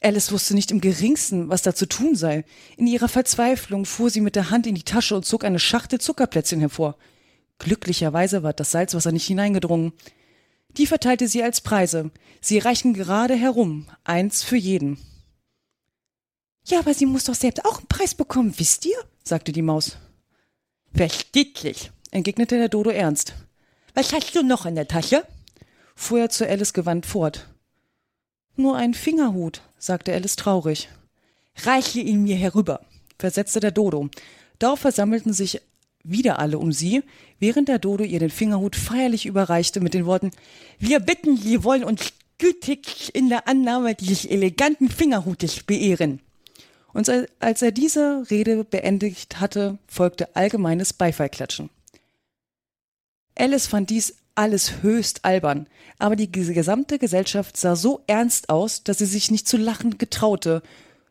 Alice 0.00 0.30
wusste 0.30 0.54
nicht 0.54 0.70
im 0.70 0.80
geringsten, 0.80 1.48
was 1.48 1.62
da 1.62 1.74
zu 1.74 1.86
tun 1.86 2.14
sei. 2.14 2.44
In 2.76 2.86
ihrer 2.86 3.08
Verzweiflung 3.08 3.86
fuhr 3.86 4.10
sie 4.10 4.20
mit 4.20 4.36
der 4.36 4.50
Hand 4.50 4.68
in 4.68 4.76
die 4.76 4.84
Tasche 4.84 5.16
und 5.16 5.26
zog 5.26 5.42
eine 5.42 5.58
Schachtel 5.58 6.00
Zuckerplätzchen 6.00 6.60
hervor. 6.60 6.96
Glücklicherweise 7.58 8.44
war 8.44 8.52
das 8.52 8.70
Salzwasser 8.70 9.10
nicht 9.10 9.26
hineingedrungen. 9.26 9.94
Die 10.76 10.86
verteilte 10.86 11.28
sie 11.28 11.42
als 11.42 11.60
Preise. 11.60 12.10
Sie 12.40 12.58
reichten 12.58 12.94
gerade 12.94 13.34
herum, 13.34 13.86
eins 14.04 14.42
für 14.42 14.56
jeden. 14.56 14.98
Ja, 16.64 16.78
aber 16.78 16.94
sie 16.94 17.06
muss 17.06 17.24
doch 17.24 17.34
selbst 17.34 17.64
auch 17.64 17.78
einen 17.78 17.88
Preis 17.88 18.14
bekommen, 18.14 18.54
wisst 18.56 18.86
ihr? 18.86 18.96
sagte 19.24 19.52
die 19.52 19.62
Maus. 19.62 19.96
Verstehtlich, 20.94 21.90
entgegnete 22.10 22.56
der 22.56 22.68
Dodo 22.68 22.90
ernst. 22.90 23.34
Was 23.94 24.12
hast 24.12 24.34
du 24.34 24.42
noch 24.42 24.66
in 24.66 24.74
der 24.74 24.88
Tasche? 24.88 25.26
fuhr 25.94 26.20
er 26.20 26.30
zu 26.30 26.48
Alice 26.48 26.72
gewandt 26.72 27.06
fort. 27.06 27.48
Nur 28.56 28.76
ein 28.76 28.94
Fingerhut, 28.94 29.62
sagte 29.78 30.12
Alice 30.14 30.36
traurig. 30.36 30.88
Reiche 31.64 32.00
ihn 32.00 32.22
mir 32.22 32.36
herüber, 32.36 32.86
versetzte 33.18 33.60
der 33.60 33.70
Dodo. 33.70 34.08
Darauf 34.58 34.80
versammelten 34.80 35.32
sich 35.32 35.60
wieder 36.02 36.38
alle 36.38 36.58
um 36.58 36.72
sie, 36.72 37.02
während 37.38 37.68
der 37.68 37.78
Dodo 37.78 38.04
ihr 38.04 38.20
den 38.20 38.30
Fingerhut 38.30 38.76
feierlich 38.76 39.26
überreichte 39.26 39.80
mit 39.80 39.94
den 39.94 40.06
Worten 40.06 40.30
Wir 40.78 41.00
bitten, 41.00 41.36
Sie 41.36 41.64
wollen 41.64 41.84
uns 41.84 42.12
gütig 42.38 43.14
in 43.14 43.28
der 43.28 43.46
Annahme 43.46 43.94
dieses 43.94 44.24
eleganten 44.24 44.88
Fingerhutes 44.88 45.62
beehren. 45.62 46.20
Und 46.92 47.08
als 47.38 47.62
er 47.62 47.70
diese 47.70 48.26
Rede 48.30 48.64
beendigt 48.64 49.40
hatte, 49.40 49.78
folgte 49.86 50.34
allgemeines 50.34 50.92
Beifallklatschen. 50.92 51.70
Alice 53.36 53.68
fand 53.68 53.90
dies 53.90 54.16
alles 54.34 54.82
höchst 54.82 55.24
albern, 55.24 55.66
aber 55.98 56.16
die 56.16 56.32
gesamte 56.32 56.98
Gesellschaft 56.98 57.56
sah 57.56 57.76
so 57.76 58.02
ernst 58.06 58.48
aus, 58.48 58.82
dass 58.82 58.98
sie 58.98 59.06
sich 59.06 59.30
nicht 59.30 59.46
zu 59.46 59.56
lachen 59.56 59.98
getraute. 59.98 60.62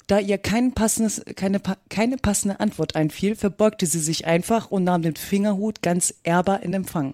Da 0.10 0.18
ihr 0.18 0.40
kein 0.40 0.74
passendes, 0.74 1.22
keine, 1.36 1.62
keine 1.88 2.18
passende 2.18 2.60
Antwort 2.60 2.96
einfiel, 2.96 3.36
verbeugte 3.36 3.86
sie 3.86 4.00
sich 4.00 4.26
einfach 4.26 4.72
und 4.72 4.84
nahm 4.84 5.04
den 5.04 5.16
Fingerhut 5.16 5.84
ganz 5.84 6.16
ehrbar 6.24 6.64
in 6.64 6.74
Empfang. 6.74 7.14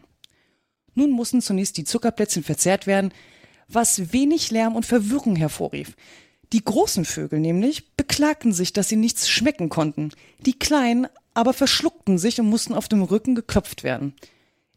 Nun 0.94 1.12
mussten 1.12 1.42
zunächst 1.42 1.76
die 1.76 1.84
Zuckerplätzchen 1.84 2.42
verzehrt 2.42 2.88
werden, 2.88 3.12
was 3.68 4.14
wenig 4.14 4.50
Lärm 4.50 4.78
und 4.78 4.86
Verwirrung 4.86 5.36
hervorrief. 5.36 5.98
Die 6.54 6.64
großen 6.64 7.04
Vögel 7.04 7.42
nämlich 7.42 7.98
beklagten 7.98 8.54
sich, 8.54 8.72
dass 8.72 8.88
sie 8.88 8.96
nichts 8.96 9.28
schmecken 9.28 9.68
konnten. 9.68 10.12
Die 10.46 10.58
kleinen 10.58 11.10
aber 11.34 11.52
verschluckten 11.52 12.18
sich 12.18 12.40
und 12.40 12.48
mussten 12.48 12.74
auf 12.74 12.88
dem 12.88 13.04
Rücken 13.04 13.36
geklopft 13.36 13.84
werden. 13.84 14.14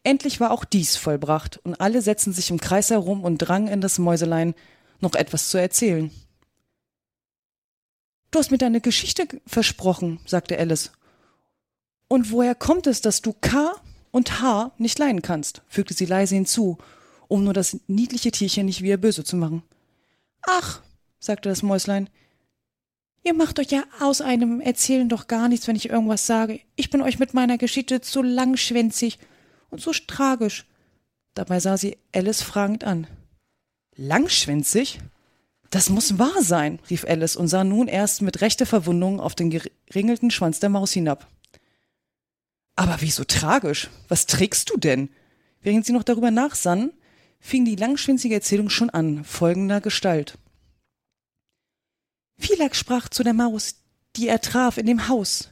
Endlich 0.02 0.40
war 0.40 0.50
auch 0.50 0.64
dies 0.64 0.96
vollbracht, 0.96 1.60
und 1.62 1.80
alle 1.80 2.02
setzten 2.02 2.32
sich 2.32 2.50
im 2.50 2.58
Kreis 2.58 2.90
herum 2.90 3.22
und 3.22 3.38
drangen 3.38 3.68
in 3.68 3.80
das 3.80 4.00
Mäuselein, 4.00 4.56
noch 4.98 5.14
etwas 5.14 5.50
zu 5.50 5.58
erzählen. 5.58 6.10
Du 8.30 8.38
hast 8.38 8.50
mir 8.50 8.58
deine 8.58 8.80
Geschichte 8.80 9.26
versprochen, 9.46 10.20
sagte 10.26 10.58
Alice. 10.58 10.92
Und 12.08 12.30
woher 12.30 12.54
kommt 12.54 12.86
es, 12.86 13.00
dass 13.00 13.22
du 13.22 13.32
K 13.32 13.74
und 14.10 14.40
H 14.40 14.72
nicht 14.78 14.98
leiden 14.98 15.22
kannst? 15.22 15.62
fügte 15.68 15.94
sie 15.94 16.06
leise 16.06 16.34
hinzu, 16.34 16.78
um 17.28 17.44
nur 17.44 17.54
das 17.54 17.78
niedliche 17.86 18.30
Tierchen 18.30 18.66
nicht 18.66 18.82
wieder 18.82 18.96
böse 18.96 19.24
zu 19.24 19.36
machen. 19.36 19.62
Ach, 20.42 20.82
sagte 21.18 21.48
das 21.48 21.62
Mäuslein, 21.62 22.08
ihr 23.22 23.34
macht 23.34 23.58
euch 23.58 23.70
ja 23.70 23.84
aus 24.00 24.20
einem 24.20 24.60
Erzählen 24.60 25.08
doch 25.08 25.26
gar 25.26 25.48
nichts, 25.48 25.66
wenn 25.66 25.76
ich 25.76 25.88
irgendwas 25.88 26.26
sage. 26.26 26.60
Ich 26.76 26.90
bin 26.90 27.02
euch 27.02 27.18
mit 27.18 27.34
meiner 27.34 27.58
Geschichte 27.58 28.00
zu 28.00 28.22
langschwänzig 28.22 29.18
und 29.70 29.80
so 29.80 29.92
tragisch. 29.92 30.66
Dabei 31.34 31.60
sah 31.60 31.76
sie 31.76 31.98
Alice 32.14 32.42
fragend 32.42 32.84
an. 32.84 33.06
Langschwänzig? 33.96 35.00
Das 35.70 35.90
muss 35.90 36.18
wahr 36.18 36.42
sein, 36.42 36.78
rief 36.88 37.04
Alice 37.04 37.36
und 37.36 37.48
sah 37.48 37.64
nun 37.64 37.88
erst 37.88 38.22
mit 38.22 38.40
rechter 38.40 38.64
Verwundung 38.64 39.20
auf 39.20 39.34
den 39.34 39.50
geringelten 39.50 40.30
Schwanz 40.30 40.60
der 40.60 40.70
Maus 40.70 40.92
hinab. 40.92 41.28
Aber 42.74 42.96
wieso 43.00 43.24
tragisch? 43.24 43.90
Was 44.08 44.26
trägst 44.26 44.70
du 44.70 44.78
denn? 44.78 45.10
Während 45.60 45.84
sie 45.84 45.92
noch 45.92 46.04
darüber 46.04 46.30
nachsann, 46.30 46.92
fing 47.40 47.64
die 47.64 47.76
langschwänzige 47.76 48.34
Erzählung 48.34 48.70
schon 48.70 48.88
an, 48.88 49.24
folgender 49.24 49.80
Gestalt. 49.80 50.38
Vielak 52.38 52.76
sprach 52.76 53.08
zu 53.08 53.22
der 53.22 53.34
Maus, 53.34 53.76
die 54.16 54.28
er 54.28 54.40
traf 54.40 54.78
in 54.78 54.86
dem 54.86 55.08
Haus. 55.08 55.50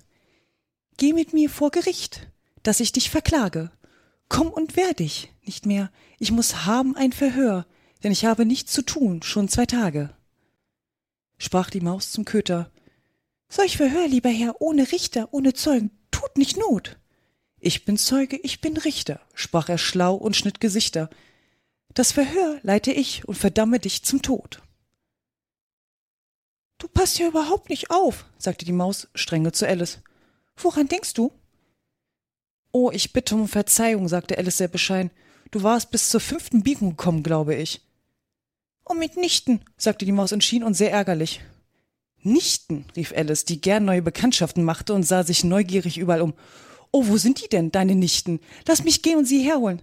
Geh 0.97 1.13
mit 1.13 1.35
mir 1.35 1.51
vor 1.51 1.71
Gericht, 1.71 2.29
dass 2.63 2.81
ich 2.81 2.93
dich 2.93 3.11
verklage. 3.11 3.71
Komm 4.29 4.49
und 4.49 4.77
wehr 4.77 4.95
dich 4.95 5.33
nicht 5.45 5.67
mehr. 5.67 5.91
Ich 6.19 6.31
muss 6.33 6.65
haben 6.65 6.97
ein 6.97 7.13
Verhör, 7.13 7.67
denn 8.07 8.13
ich 8.13 8.25
habe 8.25 8.47
nichts 8.47 8.73
zu 8.73 8.83
tun, 8.83 9.25
schon 9.25 9.49
zwei 9.49 9.67
Tage. 9.67 10.15
Sprach 11.39 11.71
die 11.71 11.81
Maus 11.81 12.13
zum 12.13 12.25
Köter. 12.25 12.71
Solch 13.49 13.79
Verhör, 13.79 14.07
lieber 14.07 14.29
Herr, 14.29 14.61
ohne 14.61 14.93
Richter, 14.93 15.35
ohne 15.35 15.55
Zeugen, 15.55 15.91
tut 16.13 16.39
nicht 16.39 16.57
Not. 16.57 17.01
Ich 17.59 17.85
bin 17.85 17.99
Zeuge, 17.99 18.37
ich 18.37 18.61
bin 18.61 18.77
Richter, 18.77 19.21
sprach 19.35 19.69
er 19.69 19.79
schlau 19.79 20.15
und 20.15 20.37
schnitt 20.37 20.61
Gesichter. 20.61 21.11
Das 21.95 22.13
Verhör 22.13 22.61
leite 22.63 22.93
ich 22.93 23.27
und 23.27 23.35
verdamme 23.35 23.81
dich 23.81 24.05
zum 24.05 24.23
Tod. 24.23 24.63
Du 26.79 26.87
passt 26.87 27.19
ja 27.19 27.27
überhaupt 27.27 27.71
nicht 27.71 27.91
auf, 27.91 28.25
sagte 28.39 28.65
die 28.65 28.71
Maus 28.71 29.09
strenge 29.17 29.51
zu 29.51 29.67
Alice. 29.67 29.99
Woran 30.55 30.87
denkst 30.87 31.15
du? 31.15 31.33
Oh, 32.71 32.93
ich 32.93 33.13
bitte 33.13 33.35
um 33.35 33.49
Verzeihung, 33.49 34.07
sagte 34.07 34.39
Alice 34.39 34.59
sehr 34.59 34.69
bescheiden. 34.69 35.11
Du 35.51 35.65
warst 35.65 35.91
bis 35.91 36.09
zur 36.09 36.21
fünften 36.21 36.63
Biegung 36.63 36.91
gekommen, 36.91 37.25
glaube 37.25 37.57
ich. 37.57 37.83
Oh, 38.89 38.95
mitnichten, 38.95 39.61
sagte 39.77 40.05
die 40.05 40.13
Maus 40.13 40.33
und 40.63 40.75
sehr 40.75 40.93
ärgerlich. 40.93 41.41
Nichten, 42.23 42.85
rief 42.95 43.13
Alice, 43.17 43.45
die 43.45 43.61
gern 43.61 43.85
neue 43.85 44.01
Bekanntschaften 44.01 44.63
machte 44.63 44.95
und 44.95 45.03
sah 45.03 45.25
sich 45.25 45.43
neugierig 45.43 45.99
überall 45.99 46.23
um. 46.23 46.35
Oh, 46.93 47.09
wo 47.09 47.17
sind 47.17 47.43
die 47.43 47.49
denn, 47.49 47.73
deine 47.73 47.97
Nichten? 47.97 48.39
Lass 48.67 48.85
mich 48.85 49.03
gehen 49.03 49.19
und 49.19 49.25
sie 49.25 49.43
herholen. 49.43 49.83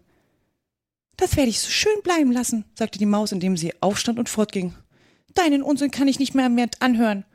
Das 1.17 1.35
werde 1.35 1.49
ich 1.49 1.59
so 1.59 1.69
schön 1.69 2.01
bleiben 2.01 2.31
lassen, 2.31 2.63
sagte 2.75 2.97
die 2.97 3.05
Maus, 3.05 3.33
indem 3.33 3.57
sie 3.57 3.73
aufstand 3.81 4.19
und 4.19 4.29
fortging. 4.29 4.73
Deinen 5.33 5.63
Unsinn 5.63 5.91
kann 5.91 6.07
ich 6.07 6.19
nicht 6.19 6.33
mehr 6.33 6.47
mehr 6.47 6.69
anhören. 6.79 7.25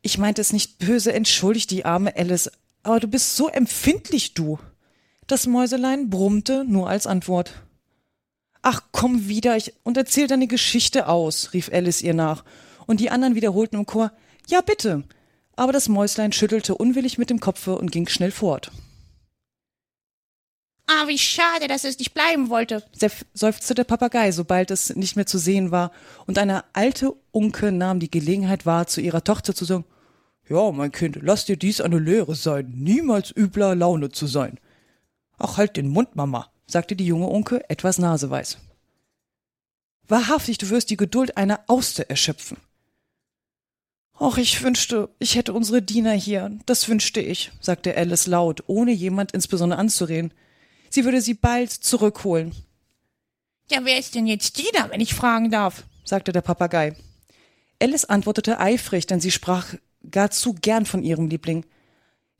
Ich 0.00 0.16
meinte 0.16 0.40
es 0.40 0.52
nicht 0.52 0.78
böse, 0.78 1.12
entschuldigt 1.12 1.70
die 1.70 1.84
arme 1.84 2.16
Alice, 2.16 2.50
aber 2.82 3.00
du 3.00 3.08
bist 3.08 3.36
so 3.36 3.48
empfindlich, 3.48 4.34
du. 4.34 4.58
Das 5.26 5.46
Mäuselein 5.46 6.08
brummte 6.08 6.64
nur 6.64 6.88
als 6.88 7.06
Antwort. 7.06 7.52
Ach, 8.68 8.80
komm 8.90 9.28
wieder 9.28 9.56
ich, 9.56 9.74
und 9.84 9.96
erzähl 9.96 10.26
deine 10.26 10.48
Geschichte 10.48 11.06
aus, 11.06 11.52
rief 11.52 11.70
Alice 11.72 12.02
ihr 12.02 12.14
nach, 12.14 12.42
und 12.88 12.98
die 12.98 13.10
anderen 13.10 13.36
wiederholten 13.36 13.76
im 13.76 13.86
Chor, 13.86 14.10
ja 14.48 14.60
bitte. 14.60 15.04
Aber 15.54 15.72
das 15.72 15.88
Mäuslein 15.88 16.32
schüttelte 16.32 16.74
unwillig 16.74 17.16
mit 17.16 17.30
dem 17.30 17.38
Kopfe 17.38 17.78
und 17.78 17.92
ging 17.92 18.08
schnell 18.08 18.32
fort. 18.32 18.72
Ah, 20.88 21.06
wie 21.06 21.16
schade, 21.16 21.68
dass 21.68 21.84
es 21.84 22.00
nicht 22.00 22.12
bleiben 22.12 22.50
wollte, 22.50 22.82
seufzte 23.34 23.76
der 23.76 23.84
Papagei, 23.84 24.32
sobald 24.32 24.72
es 24.72 24.96
nicht 24.96 25.14
mehr 25.14 25.26
zu 25.26 25.38
sehen 25.38 25.70
war, 25.70 25.92
und 26.26 26.36
eine 26.36 26.64
alte 26.72 27.14
Unke 27.30 27.70
nahm 27.70 28.00
die 28.00 28.10
Gelegenheit 28.10 28.66
wahr, 28.66 28.88
zu 28.88 29.00
ihrer 29.00 29.22
Tochter 29.22 29.54
zu 29.54 29.64
sagen, 29.64 29.84
ja, 30.48 30.72
mein 30.72 30.90
Kind, 30.90 31.20
lass 31.22 31.44
dir 31.44 31.56
dies 31.56 31.80
eine 31.80 32.00
Lehre 32.00 32.34
sein, 32.34 32.72
niemals 32.74 33.30
übler 33.30 33.76
Laune 33.76 34.10
zu 34.10 34.26
sein. 34.26 34.58
Ach, 35.38 35.56
halt 35.56 35.76
den 35.76 35.86
Mund, 35.86 36.16
Mama, 36.16 36.50
sagte 36.66 36.96
die 36.96 37.06
junge 37.06 37.26
Unke, 37.26 37.68
etwas 37.70 37.98
naseweiß. 37.98 38.58
Wahrhaftig, 40.08 40.58
du 40.58 40.70
wirst 40.70 40.90
die 40.90 40.96
Geduld 40.96 41.36
einer 41.36 41.60
Auster 41.66 42.08
erschöpfen. 42.08 42.58
Och, 44.18 44.38
ich 44.38 44.62
wünschte, 44.62 45.10
ich 45.18 45.34
hätte 45.34 45.52
unsere 45.52 45.82
Diener 45.82 46.12
hier, 46.12 46.50
das 46.64 46.88
wünschte 46.88 47.20
ich, 47.20 47.52
sagte 47.60 47.96
Alice 47.96 48.26
laut, 48.26 48.64
ohne 48.66 48.92
jemand 48.92 49.32
insbesondere 49.32 49.78
anzureden. 49.78 50.32
Sie 50.88 51.04
würde 51.04 51.20
sie 51.20 51.34
bald 51.34 51.70
zurückholen. 51.70 52.54
Ja, 53.70 53.80
wer 53.82 53.98
ist 53.98 54.14
denn 54.14 54.26
jetzt 54.26 54.56
Dina, 54.58 54.90
wenn 54.90 55.00
ich 55.00 55.14
fragen 55.14 55.50
darf? 55.50 55.84
sagte 56.04 56.32
der 56.32 56.40
Papagei. 56.40 56.94
Alice 57.82 58.04
antwortete 58.04 58.58
eifrig, 58.58 59.06
denn 59.06 59.20
sie 59.20 59.32
sprach 59.32 59.74
gar 60.10 60.30
zu 60.30 60.54
gern 60.54 60.86
von 60.86 61.02
ihrem 61.02 61.28
Liebling. 61.28 61.66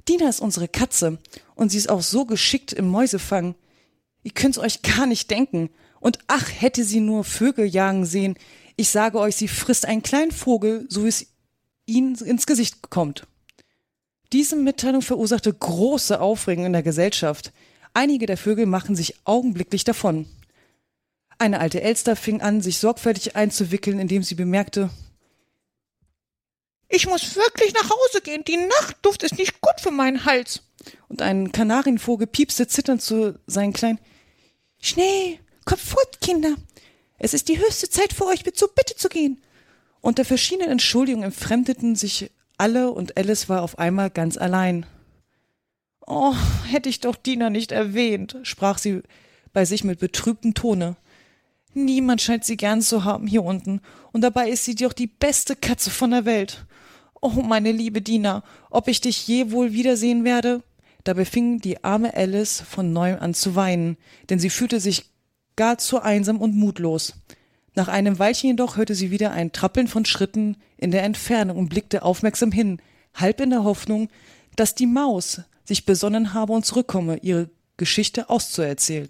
Dina 0.08 0.28
ist 0.28 0.40
unsere 0.40 0.68
Katze 0.68 1.18
und 1.56 1.70
sie 1.70 1.78
ist 1.78 1.90
auch 1.90 2.00
so 2.00 2.24
geschickt 2.24 2.72
im 2.72 2.88
Mäusefang. 2.88 3.56
Ihr 4.26 4.32
könnt's 4.32 4.58
euch 4.58 4.82
gar 4.82 5.06
nicht 5.06 5.30
denken. 5.30 5.70
Und 6.00 6.18
ach, 6.26 6.50
hätte 6.52 6.82
sie 6.82 6.98
nur 6.98 7.22
Vögel 7.22 7.64
jagen 7.64 8.04
sehen. 8.04 8.36
Ich 8.74 8.88
sage 8.88 9.20
euch, 9.20 9.36
sie 9.36 9.46
frisst 9.46 9.86
einen 9.86 10.02
kleinen 10.02 10.32
Vogel, 10.32 10.84
so 10.88 11.04
wie 11.04 11.08
es 11.08 11.28
ihnen 11.86 12.16
ins 12.16 12.44
Gesicht 12.44 12.90
kommt. 12.90 13.28
Diese 14.32 14.56
Mitteilung 14.56 15.02
verursachte 15.02 15.54
große 15.54 16.20
Aufregung 16.20 16.66
in 16.66 16.72
der 16.72 16.82
Gesellschaft. 16.82 17.52
Einige 17.94 18.26
der 18.26 18.36
Vögel 18.36 18.66
machten 18.66 18.96
sich 18.96 19.14
augenblicklich 19.22 19.84
davon. 19.84 20.26
Eine 21.38 21.60
alte 21.60 21.80
Elster 21.80 22.16
fing 22.16 22.40
an, 22.42 22.62
sich 22.62 22.78
sorgfältig 22.78 23.36
einzuwickeln, 23.36 24.00
indem 24.00 24.24
sie 24.24 24.34
bemerkte, 24.34 24.90
ich 26.88 27.06
muss 27.06 27.36
wirklich 27.36 27.74
nach 27.74 27.90
Hause 27.90 28.22
gehen. 28.22 28.42
Die 28.42 28.56
Nachtduft 28.56 29.22
ist 29.22 29.38
nicht 29.38 29.60
gut 29.60 29.80
für 29.80 29.92
meinen 29.92 30.24
Hals. 30.24 30.62
Und 31.06 31.22
ein 31.22 31.52
Kanarienvogel 31.52 32.26
piepste 32.26 32.66
zitternd 32.66 33.02
zu 33.02 33.38
seinen 33.46 33.72
Kleinen. 33.72 34.00
Schnell, 34.80 35.38
kommt 35.64 35.80
fort, 35.80 36.20
Kinder. 36.20 36.54
Es 37.18 37.34
ist 37.34 37.48
die 37.48 37.58
höchste 37.58 37.88
Zeit 37.88 38.12
für 38.12 38.26
euch, 38.26 38.44
mit 38.44 38.56
zur 38.56 38.68
Bitte 38.74 38.94
zu 38.94 39.08
gehen. 39.08 39.40
Unter 40.00 40.24
verschiedenen 40.24 40.70
Entschuldigungen 40.70 41.24
entfremdeten 41.24 41.96
sich 41.96 42.30
alle 42.58 42.90
und 42.90 43.16
Alice 43.16 43.48
war 43.48 43.62
auf 43.62 43.78
einmal 43.78 44.10
ganz 44.10 44.36
allein. 44.36 44.86
Oh, 46.06 46.34
hätte 46.66 46.88
ich 46.88 47.00
doch 47.00 47.16
Dina 47.16 47.50
nicht 47.50 47.72
erwähnt, 47.72 48.36
sprach 48.42 48.78
sie 48.78 49.02
bei 49.52 49.64
sich 49.64 49.82
mit 49.82 49.98
betrübtem 49.98 50.54
Tone. 50.54 50.96
Niemand 51.74 52.22
scheint 52.22 52.44
sie 52.44 52.56
gern 52.56 52.80
zu 52.80 53.04
haben 53.04 53.26
hier 53.26 53.42
unten, 53.42 53.80
und 54.12 54.20
dabei 54.22 54.48
ist 54.48 54.64
sie 54.64 54.74
doch 54.74 54.92
die 54.92 55.08
beste 55.08 55.56
Katze 55.56 55.90
von 55.90 56.12
der 56.12 56.24
Welt. 56.24 56.64
Oh, 57.20 57.42
meine 57.42 57.72
liebe 57.72 58.00
Dina, 58.00 58.44
ob 58.70 58.88
ich 58.88 59.00
dich 59.00 59.26
je 59.26 59.50
wohl 59.50 59.72
wiedersehen 59.72 60.24
werde? 60.24 60.62
Dabei 61.06 61.24
fing 61.24 61.60
die 61.60 61.84
arme 61.84 62.14
Alice 62.14 62.60
von 62.60 62.92
neuem 62.92 63.20
an 63.20 63.32
zu 63.32 63.54
weinen, 63.54 63.96
denn 64.28 64.40
sie 64.40 64.50
fühlte 64.50 64.80
sich 64.80 65.04
gar 65.54 65.78
zu 65.78 66.02
einsam 66.02 66.38
und 66.40 66.56
mutlos. 66.56 67.14
Nach 67.76 67.86
einem 67.86 68.18
Weilchen 68.18 68.50
jedoch 68.50 68.76
hörte 68.76 68.96
sie 68.96 69.12
wieder 69.12 69.30
ein 69.30 69.52
Trappeln 69.52 69.86
von 69.86 70.04
Schritten 70.04 70.56
in 70.76 70.90
der 70.90 71.04
Entfernung 71.04 71.58
und 71.58 71.68
blickte 71.68 72.02
aufmerksam 72.02 72.50
hin, 72.50 72.82
halb 73.14 73.40
in 73.40 73.50
der 73.50 73.62
Hoffnung, 73.62 74.08
dass 74.56 74.74
die 74.74 74.88
Maus 74.88 75.42
sich 75.64 75.86
besonnen 75.86 76.34
habe 76.34 76.52
und 76.52 76.66
zurückkomme, 76.66 77.18
ihre 77.18 77.50
Geschichte 77.76 78.28
auszuerzählen. 78.28 79.08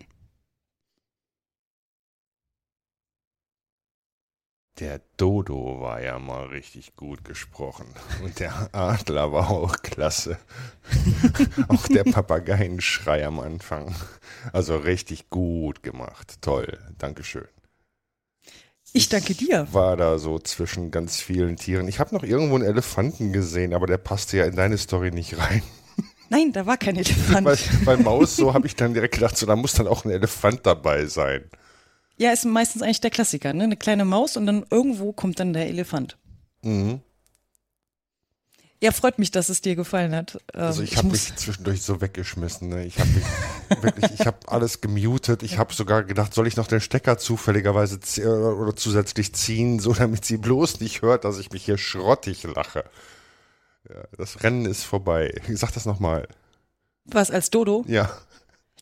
Der 4.79 5.01
Dodo 5.17 5.81
war 5.81 6.03
ja 6.03 6.19
mal 6.19 6.49
richtig 6.49 6.97
gut 6.97 7.25
gesprochen. 7.25 7.87
Und 8.23 8.39
der 8.41 8.69
Adler 8.75 9.33
war 9.33 9.49
auch 9.49 9.81
klasse. 9.81 10.37
auch 11.69 11.89
der 11.89 12.05
Papageienschrei 12.05 13.27
am 13.27 13.41
Anfang. 13.41 13.95
Also 14.53 14.77
richtig 14.77 15.31
gut 15.31 15.83
gemacht. 15.83 16.43
Toll. 16.43 16.79
Dankeschön. 16.99 17.49
Ich 18.93 19.09
danke 19.09 19.35
dir. 19.35 19.67
War 19.73 19.97
da 19.97 20.19
so 20.19 20.39
zwischen 20.39 20.91
ganz 20.91 21.23
vielen 21.23 21.57
Tieren. 21.57 21.89
Ich 21.89 21.99
habe 21.99 22.15
noch 22.15 22.23
irgendwo 22.23 22.57
einen 22.57 22.65
Elefanten 22.65 23.33
gesehen, 23.33 23.73
aber 23.73 23.87
der 23.87 23.99
passte 23.99 24.37
ja 24.37 24.45
in 24.45 24.57
deine 24.57 24.77
Story 24.77 25.11
nicht 25.11 25.39
rein. 25.39 25.63
Nein, 26.29 26.53
da 26.53 26.67
war 26.67 26.77
kein 26.77 26.97
Elefant. 26.97 27.45
bei, 27.45 27.57
bei 27.87 27.97
Maus, 27.97 28.37
so 28.37 28.53
habe 28.53 28.67
ich 28.67 28.77
dann 28.77 28.93
direkt 28.93 29.15
gedacht, 29.15 29.39
so, 29.39 29.47
da 29.47 29.57
muss 29.57 29.73
dann 29.73 29.87
auch 29.87 30.05
ein 30.05 30.11
Elefant 30.11 30.67
dabei 30.67 31.07
sein. 31.07 31.51
Ja, 32.19 32.33
ist 32.33 32.45
meistens 32.45 32.83
eigentlich 32.83 33.01
der 33.01 33.11
Klassiker, 33.11 33.53
ne? 33.53 33.65
Eine 33.65 33.77
kleine 33.77 34.05
Maus 34.05 34.37
und 34.37 34.47
dann 34.47 34.65
irgendwo 34.71 35.13
kommt 35.13 35.39
dann 35.39 35.53
der 35.53 35.67
Elefant. 35.69 36.17
Mhm. 36.63 37.01
Ja, 38.83 38.93
freut 38.93 39.19
mich, 39.19 39.31
dass 39.31 39.49
es 39.49 39.63
dir 39.63 39.75
gefallen 39.75 40.15
hat. 40.15 40.39
Also 40.53 40.81
Ähm, 40.83 40.89
ich 40.89 40.97
habe 40.99 41.09
mich 41.09 41.35
zwischendurch 41.35 41.83
so 41.83 42.01
weggeschmissen. 42.03 42.69
Ne? 42.69 42.85
Ich 42.85 42.99
habe 42.99 43.09
mich 43.09 43.25
wirklich, 43.83 44.11
ich 44.21 44.27
habe 44.27 44.37
alles 44.49 44.83
gemutet. 44.83 45.43
Ich 45.43 45.57
habe 45.57 45.73
sogar 45.73 46.05
gedacht, 46.05 46.35
soll 46.35 46.47
ich 46.47 46.57
noch 46.57 46.67
den 46.67 46.81
Stecker 46.83 47.17
zufälligerweise 47.17 47.99
äh, 48.21 48.27
oder 48.27 48.77
zusätzlich 48.77 49.35
ziehen, 49.35 49.79
so 49.81 49.95
damit 49.95 50.27
sie 50.27 50.37
bloß 50.37 50.81
nicht 50.81 51.01
hört, 51.01 51.25
dass 51.25 51.39
ich 51.39 51.51
mich 51.53 51.65
hier 51.65 51.79
schrottig 51.79 52.43
lache. 52.43 52.85
Ja, 53.89 54.05
das 54.19 54.43
Rennen 54.43 54.67
ist 54.67 54.85
vorbei. 54.85 55.35
Sag 55.55 55.73
das 55.73 55.87
nochmal. 55.87 56.29
Was 57.07 57.31
als 57.31 57.49
Dodo? 57.51 57.85
Ja. 57.89 58.11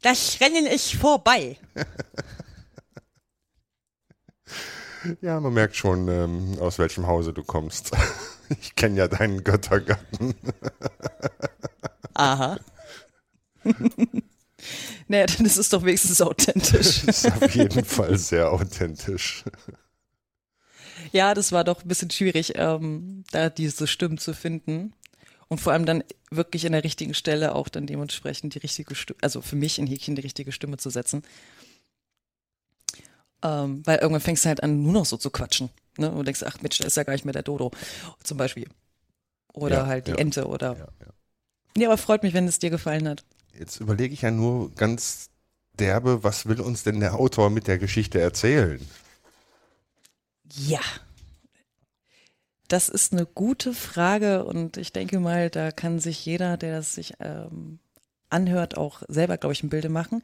Das 0.03 0.41
Rennen 0.41 0.67
ist 0.67 0.93
vorbei. 0.93 1.57
Ja, 5.21 5.39
man 5.41 5.53
merkt 5.53 5.77
schon, 5.77 6.09
ähm, 6.09 6.59
aus 6.61 6.79
welchem 6.79 7.07
Hause 7.07 7.33
du 7.33 7.43
kommst. 7.43 7.93
Ich 8.61 8.75
kenne 8.77 8.99
ja 8.99 9.09
deinen 9.09 9.43
Göttergatten. 9.43 10.35
Aha. 12.15 12.59
naja, 15.09 15.25
dann 15.25 15.47
ist 15.47 15.57
es 15.57 15.71
doch 15.71 15.83
wenigstens 15.83 16.21
authentisch. 16.21 17.07
Das 17.07 17.25
ist 17.25 17.43
auf 17.43 17.55
jeden 17.55 17.87
Fall 17.87 18.19
sehr 18.19 18.53
authentisch. 18.53 19.45
Ja, 21.11 21.33
das 21.33 21.53
war 21.53 21.65
doch 21.65 21.83
ein 21.83 21.89
bisschen 21.89 22.11
schwierig, 22.11 22.53
ähm, 22.57 23.25
da 23.33 23.49
diese 23.49 23.87
Stimmen 23.87 24.19
zu 24.19 24.35
finden. 24.35 24.93
Und 25.49 25.61
vor 25.61 25.73
allem 25.73 25.87
dann 25.87 26.05
wirklich 26.31 26.65
in 26.65 26.73
der 26.73 26.85
richtigen 26.85 27.15
Stelle 27.15 27.55
auch 27.55 27.69
dann 27.69 27.87
dementsprechend 27.87 28.55
die 28.55 28.59
richtige 28.59 28.95
Stimme, 28.95 29.19
also 29.23 29.41
für 29.41 29.57
mich 29.57 29.79
in 29.79 29.87
Häkchen 29.87 30.17
die 30.17 30.23
richtige 30.23 30.53
Stimme 30.53 30.77
zu 30.77 30.91
setzen. 30.91 31.23
Ähm, 33.45 33.83
weil 33.85 33.99
irgendwann 33.99 34.23
fängst 34.23 34.45
du 34.45 34.49
halt 34.49 34.63
an, 34.63 34.83
nur 34.83 34.93
noch 34.95 35.05
so 35.05 35.17
zu 35.19 35.31
quatschen. 35.31 35.69
Ne? 35.99 36.11
Und 36.11 36.25
denkst, 36.27 36.43
ach 36.45 36.61
Mensch, 36.63 36.79
da 36.79 36.87
ist 36.87 36.97
ja 36.97 37.03
gar 37.05 37.13
nicht 37.13 37.27
mehr 37.27 37.35
der 37.35 37.43
Dodo. 37.43 37.71
Zum 38.23 38.39
Beispiel. 38.39 38.67
Oder 39.53 39.81
Ja, 39.81 39.87
halt 39.87 40.07
die 40.07 40.13
ja. 40.13 40.17
Ente 40.17 40.47
oder. 40.49 40.73
Ja, 40.73 40.89
ja. 41.01 41.13
Nee, 41.77 41.87
aber 41.87 41.99
freut 41.99 42.23
mich, 42.23 42.35
wenn 42.35 42.49
es 42.49 42.59
dir 42.59 42.71
gefallen 42.71 43.09
hat. 43.09 43.25
Jetzt 43.57 43.81
überlege 43.81 44.15
ich 44.15 44.23
ja 44.23 44.31
nur 44.31 44.73
ganz 44.75 45.29
derbe, 45.79 46.25
was 46.25 46.47
will 46.47 46.61
uns 46.61 46.85
denn 46.85 47.01
der 47.01 47.15
Autor 47.15 47.51
mit 47.51 47.67
der 47.67 47.79
Geschichte 47.79 48.21
erzählen? 48.21 48.81
Ja. 50.57 50.81
Das 52.69 52.89
ist 52.89 53.13
eine 53.13 53.27
gute 53.27 53.75
Frage 53.75 54.45
und 54.45 54.79
ich 54.79 54.93
denke 54.93 55.21
mal, 55.21 55.51
da 55.51 55.71
kann 55.71 55.99
sich 55.99 56.25
jeder, 56.25 56.57
der 56.57 56.77
das 56.79 56.95
sich 56.95 57.15
ähm, 57.21 57.79
anhört, 58.31 58.77
auch 58.77 59.03
selber, 59.09 59.37
glaube 59.37 59.53
ich, 59.53 59.63
ein 59.63 59.69
Bilde 59.69 59.91
machen. 59.91 60.23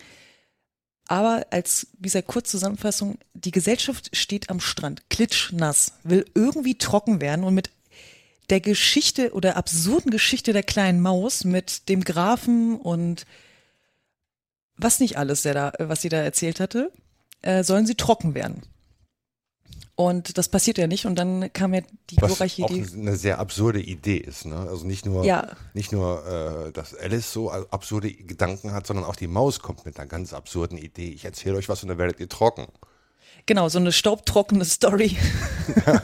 Aber 1.11 1.45
als, 1.51 1.89
wie 1.99 2.05
gesagt, 2.05 2.29
Kurzzusammenfassung, 2.29 3.19
die 3.35 3.51
Gesellschaft 3.51 4.17
steht 4.17 4.49
am 4.49 4.61
Strand, 4.61 5.11
klitschnass, 5.11 5.95
will 6.05 6.25
irgendwie 6.37 6.79
trocken 6.79 7.21
werden 7.21 7.45
und 7.45 7.53
mit 7.53 7.71
der 8.49 8.61
Geschichte 8.61 9.33
oder 9.33 9.57
absurden 9.57 10.13
Geschichte 10.13 10.53
der 10.53 10.63
kleinen 10.63 11.01
Maus 11.01 11.43
mit 11.43 11.89
dem 11.89 12.05
Grafen 12.05 12.77
und 12.77 13.27
was 14.77 15.01
nicht 15.01 15.19
alles, 15.19 15.43
der 15.43 15.55
da, 15.55 15.73
was 15.81 16.01
sie 16.01 16.11
da 16.11 16.19
erzählt 16.19 16.61
hatte, 16.61 16.93
äh, 17.43 17.65
sollen 17.65 17.87
sie 17.87 17.97
trocken 17.97 18.37
werden. 18.37 18.63
Und 20.01 20.39
das 20.39 20.49
passiert 20.49 20.79
ja 20.79 20.87
nicht 20.87 21.05
und 21.05 21.17
dann 21.17 21.53
kam 21.53 21.75
ja 21.75 21.83
die 22.09 22.17
Was 22.23 22.29
glorreiche 22.31 22.65
auch 22.65 22.71
Idee. 22.71 22.87
eine 22.97 23.17
sehr 23.17 23.39
absurde 23.39 23.83
Idee 23.83 24.17
ist. 24.17 24.47
Ne? 24.47 24.57
Also 24.57 24.87
nicht 24.87 25.05
nur, 25.05 25.27
Ja. 25.27 25.49
nicht 25.75 25.93
nur 25.93 26.27
äh, 26.27 26.73
dass 26.73 26.95
Alice 26.95 27.31
so 27.31 27.51
absurde 27.51 28.11
Gedanken 28.11 28.73
hat, 28.73 28.87
sondern 28.87 29.05
auch 29.05 29.15
die 29.15 29.27
Maus 29.27 29.61
kommt 29.61 29.85
mit 29.85 29.99
einer 29.99 30.09
ganz 30.09 30.33
absurden 30.33 30.79
Idee. 30.79 31.11
Ich 31.11 31.27
erzähle 31.27 31.59
euch 31.59 31.69
was 31.69 31.83
und 31.83 31.91
dann 31.91 31.99
werdet 31.99 32.19
ihr 32.19 32.31
trocken. 32.31 32.69
Genau, 33.45 33.69
so 33.69 33.79
eine 33.79 33.93
staubtrockene 33.93 34.65
Story. 34.65 35.19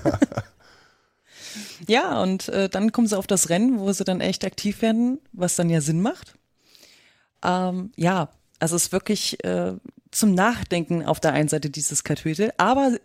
ja, 1.89 2.23
und 2.23 2.51
äh, 2.51 2.69
dann 2.69 2.93
kommen 2.93 3.07
sie 3.07 3.17
auf 3.17 3.27
das 3.27 3.49
Rennen, 3.49 3.79
wo 3.79 3.91
sie 3.93 4.05
dann 4.05 4.21
echt 4.21 4.45
aktiv 4.45 4.83
werden, 4.83 5.21
was 5.33 5.57
dann 5.57 5.71
ja 5.71 5.81
Sinn 5.81 6.03
macht. 6.03 6.35
Ähm, 7.43 7.93
ja, 7.97 8.29
also 8.59 8.77
es 8.77 8.89
ist 8.89 8.93
wirklich 8.93 9.43
äh, 9.43 9.73
zum 10.11 10.35
Nachdenken 10.35 11.03
auf 11.03 11.19
der 11.19 11.33
einen 11.33 11.49
Seite 11.49 11.71
dieses 11.71 12.05
Kapitel, 12.05 12.53
aber 12.59 12.99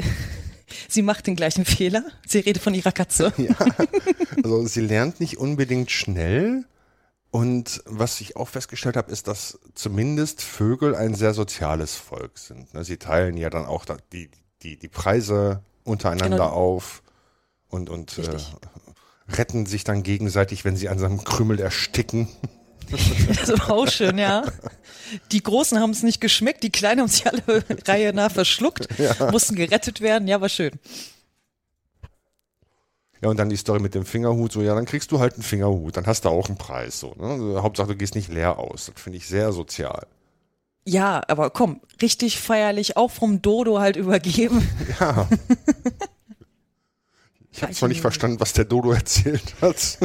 sie 0.88 1.02
macht 1.02 1.28
den 1.28 1.36
gleichen 1.36 1.66
Fehler. 1.66 2.04
Sie 2.26 2.40
redet 2.40 2.62
von 2.62 2.74
ihrer 2.74 2.92
Katze. 2.92 3.34
Also 4.44 4.66
sie 4.66 4.82
lernt 4.82 5.20
nicht 5.20 5.38
unbedingt 5.38 5.92
schnell. 5.92 6.66
Und 7.30 7.82
was 7.86 8.20
ich 8.22 8.36
auch 8.36 8.48
festgestellt 8.50 8.98
habe, 8.98 9.12
ist, 9.12 9.28
dass 9.28 9.60
zumindest 9.76 10.42
Vögel 10.42 10.96
ein 10.96 11.14
sehr 11.16 11.34
soziales 11.34 11.96
Volk 11.96 12.38
sind. 12.38 12.74
ne? 12.74 12.84
Sie 12.84 12.98
teilen 12.98 13.38
ja 13.38 13.50
dann 13.50 13.66
auch 13.66 13.86
die, 14.12 14.30
die, 14.64 14.78
die 14.78 14.88
Preise 14.88 15.62
untereinander 15.84 16.38
Genau. 16.38 16.50
auf 16.50 17.04
und, 17.70 17.90
und 17.90 18.18
äh, 18.18 18.38
retten 19.38 19.66
sich 19.66 19.84
dann 19.84 20.04
gegenseitig, 20.04 20.66
wenn 20.66 20.76
sie 20.76 20.90
an 20.90 21.00
seinem 21.00 21.24
Krümel 21.24 21.60
ersticken. 21.60 22.28
Das 23.28 23.50
war 23.60 23.72
auch 23.72 23.88
schön, 23.88 24.18
ja. 24.18 24.44
Die 25.32 25.42
Großen 25.44 25.80
haben 25.80 25.92
es 25.92 26.04
nicht 26.04 26.22
geschmeckt, 26.22 26.64
die 26.64 26.70
Kleinen 26.70 27.02
haben 27.02 27.08
sich 27.08 27.28
alle 27.28 27.42
Reihe 27.88 28.14
nach 28.14 28.32
verschluckt, 28.32 28.88
mussten 29.32 29.56
gerettet 29.56 30.02
werden. 30.02 30.28
Ja, 30.28 30.42
war 30.42 30.50
schön. 30.50 30.72
Ja, 33.22 33.30
und 33.30 33.38
dann 33.38 33.50
die 33.50 33.58
Story 33.58 33.80
mit 33.80 33.94
dem 33.94 34.06
Fingerhut, 34.06 34.52
so, 34.52 34.62
ja, 34.62 34.74
dann 34.74 34.86
kriegst 34.86 35.12
du 35.12 35.20
halt 35.20 35.36
einen 35.36 35.44
Fingerhut, 35.44 35.96
dann 35.96 36.08
hast 36.08 36.26
du 36.26 36.30
auch 36.30 36.48
einen 36.48 36.58
Preis, 36.58 37.00
so, 37.00 37.14
ne? 37.20 37.28
Also, 37.28 37.62
Hauptsache, 37.62 37.90
du 37.90 37.96
gehst 37.96 38.16
nicht 38.16 38.30
leer 38.30 38.58
aus. 38.58 38.92
Das 38.94 39.02
finde 39.02 39.18
ich 39.18 39.28
sehr 39.28 39.52
sozial. 39.54 40.08
Ja, 40.86 41.22
aber 41.28 41.52
komm, 41.52 41.82
richtig 42.02 42.40
feierlich, 42.40 42.98
auch 42.98 43.12
vom 43.12 43.42
Dodo 43.42 43.80
halt 43.80 43.96
übergeben. 43.96 44.68
Ja. 45.00 45.28
Ich 47.54 47.62
habe 47.62 47.74
zwar 47.74 47.90
nicht 47.90 48.00
verstanden, 48.00 48.40
was 48.40 48.54
der 48.54 48.64
Dodo 48.64 48.94
erzählt 48.94 49.56
hat. 49.62 49.98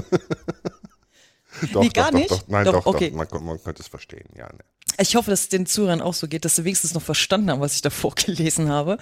doch, 1.72 1.82
Nee, 1.82 1.88
gar 1.88 2.10
doch, 2.10 2.18
nicht? 2.18 2.30
Doch, 2.30 2.38
doch, 2.40 2.48
nein, 2.48 2.64
Doch, 2.64 2.72
doch, 2.72 2.86
okay. 2.86 3.10
Man, 3.10 3.26
man 3.44 3.62
könnte 3.62 3.82
es 3.82 3.88
verstehen, 3.88 4.28
ja. 4.36 4.46
Ne. 4.52 4.58
Ich 4.98 5.16
hoffe, 5.16 5.30
dass 5.30 5.42
es 5.42 5.48
den 5.48 5.66
Zuhörern 5.66 6.00
auch 6.00 6.14
so 6.14 6.28
geht, 6.28 6.44
dass 6.44 6.56
sie 6.56 6.64
wenigstens 6.64 6.94
noch 6.94 7.02
verstanden 7.02 7.50
haben, 7.50 7.60
was 7.60 7.74
ich 7.74 7.82
da 7.82 7.90
vorgelesen 7.90 8.68
habe. 8.68 8.98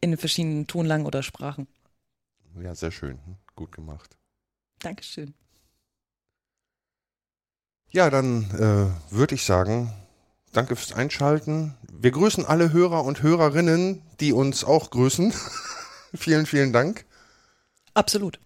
In 0.00 0.10
den 0.10 0.18
verschiedenen 0.18 0.66
Tonlagen 0.66 1.06
oder 1.06 1.22
Sprachen. 1.22 1.66
Ja, 2.62 2.74
sehr 2.74 2.90
schön. 2.90 3.18
Hm, 3.24 3.36
Gut 3.56 3.72
gemacht. 3.72 4.16
Dankeschön. 4.80 5.34
Ja, 7.90 8.10
dann 8.10 8.50
äh, 8.50 9.14
würde 9.14 9.36
ich 9.36 9.44
sagen, 9.44 9.92
danke 10.52 10.74
fürs 10.74 10.92
Einschalten. 10.92 11.74
Wir 11.92 12.10
grüßen 12.10 12.44
alle 12.44 12.72
Hörer 12.72 13.04
und 13.04 13.22
Hörerinnen, 13.22 14.02
die 14.18 14.32
uns 14.32 14.64
auch 14.64 14.90
grüßen. 14.90 15.32
vielen, 16.14 16.46
vielen 16.46 16.72
Dank. 16.72 17.06
Absolut. 17.94 18.40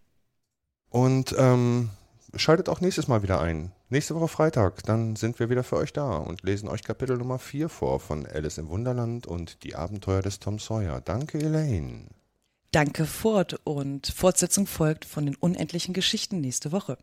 Und 0.91 1.35
ähm, 1.39 1.91
schaltet 2.39 2.69
auch 2.69 2.81
nächstes 2.81 3.09
Mal 3.09 3.23
wieder 3.23 3.41
ein. 3.41 3.73
Nächste 3.89 4.15
Woche 4.15 4.29
Freitag, 4.29 4.83
dann 4.85 5.17
sind 5.17 5.39
wir 5.39 5.51
wieder 5.51 5.65
für 5.65 5.77
euch 5.77 5.93
da 5.93 6.17
und 6.17 6.43
lesen 6.43 6.69
euch 6.69 6.83
Kapitel 6.83 7.17
Nummer 7.17 7.39
4 7.39 7.69
vor 7.69 8.01
von 8.01 8.27
Alice 8.27 8.59
im 8.59 8.69
Wunderland 8.69 9.27
und 9.27 9.63
die 9.65 9.75
Abenteuer 9.75 10.23
des 10.23 10.39
Tom 10.39 10.59
Sawyer. 10.59 11.01
Danke, 11.01 11.39
Elaine. 11.39 12.07
Danke, 12.71 13.07
Ford. 13.07 13.59
Und 13.65 14.07
Fortsetzung 14.09 14.67
folgt 14.67 15.05
von 15.05 15.27
den 15.27 15.37
unendlichen 15.37 15.95
Geschichten 15.95 16.41
nächste 16.41 16.73
Woche. 16.73 16.99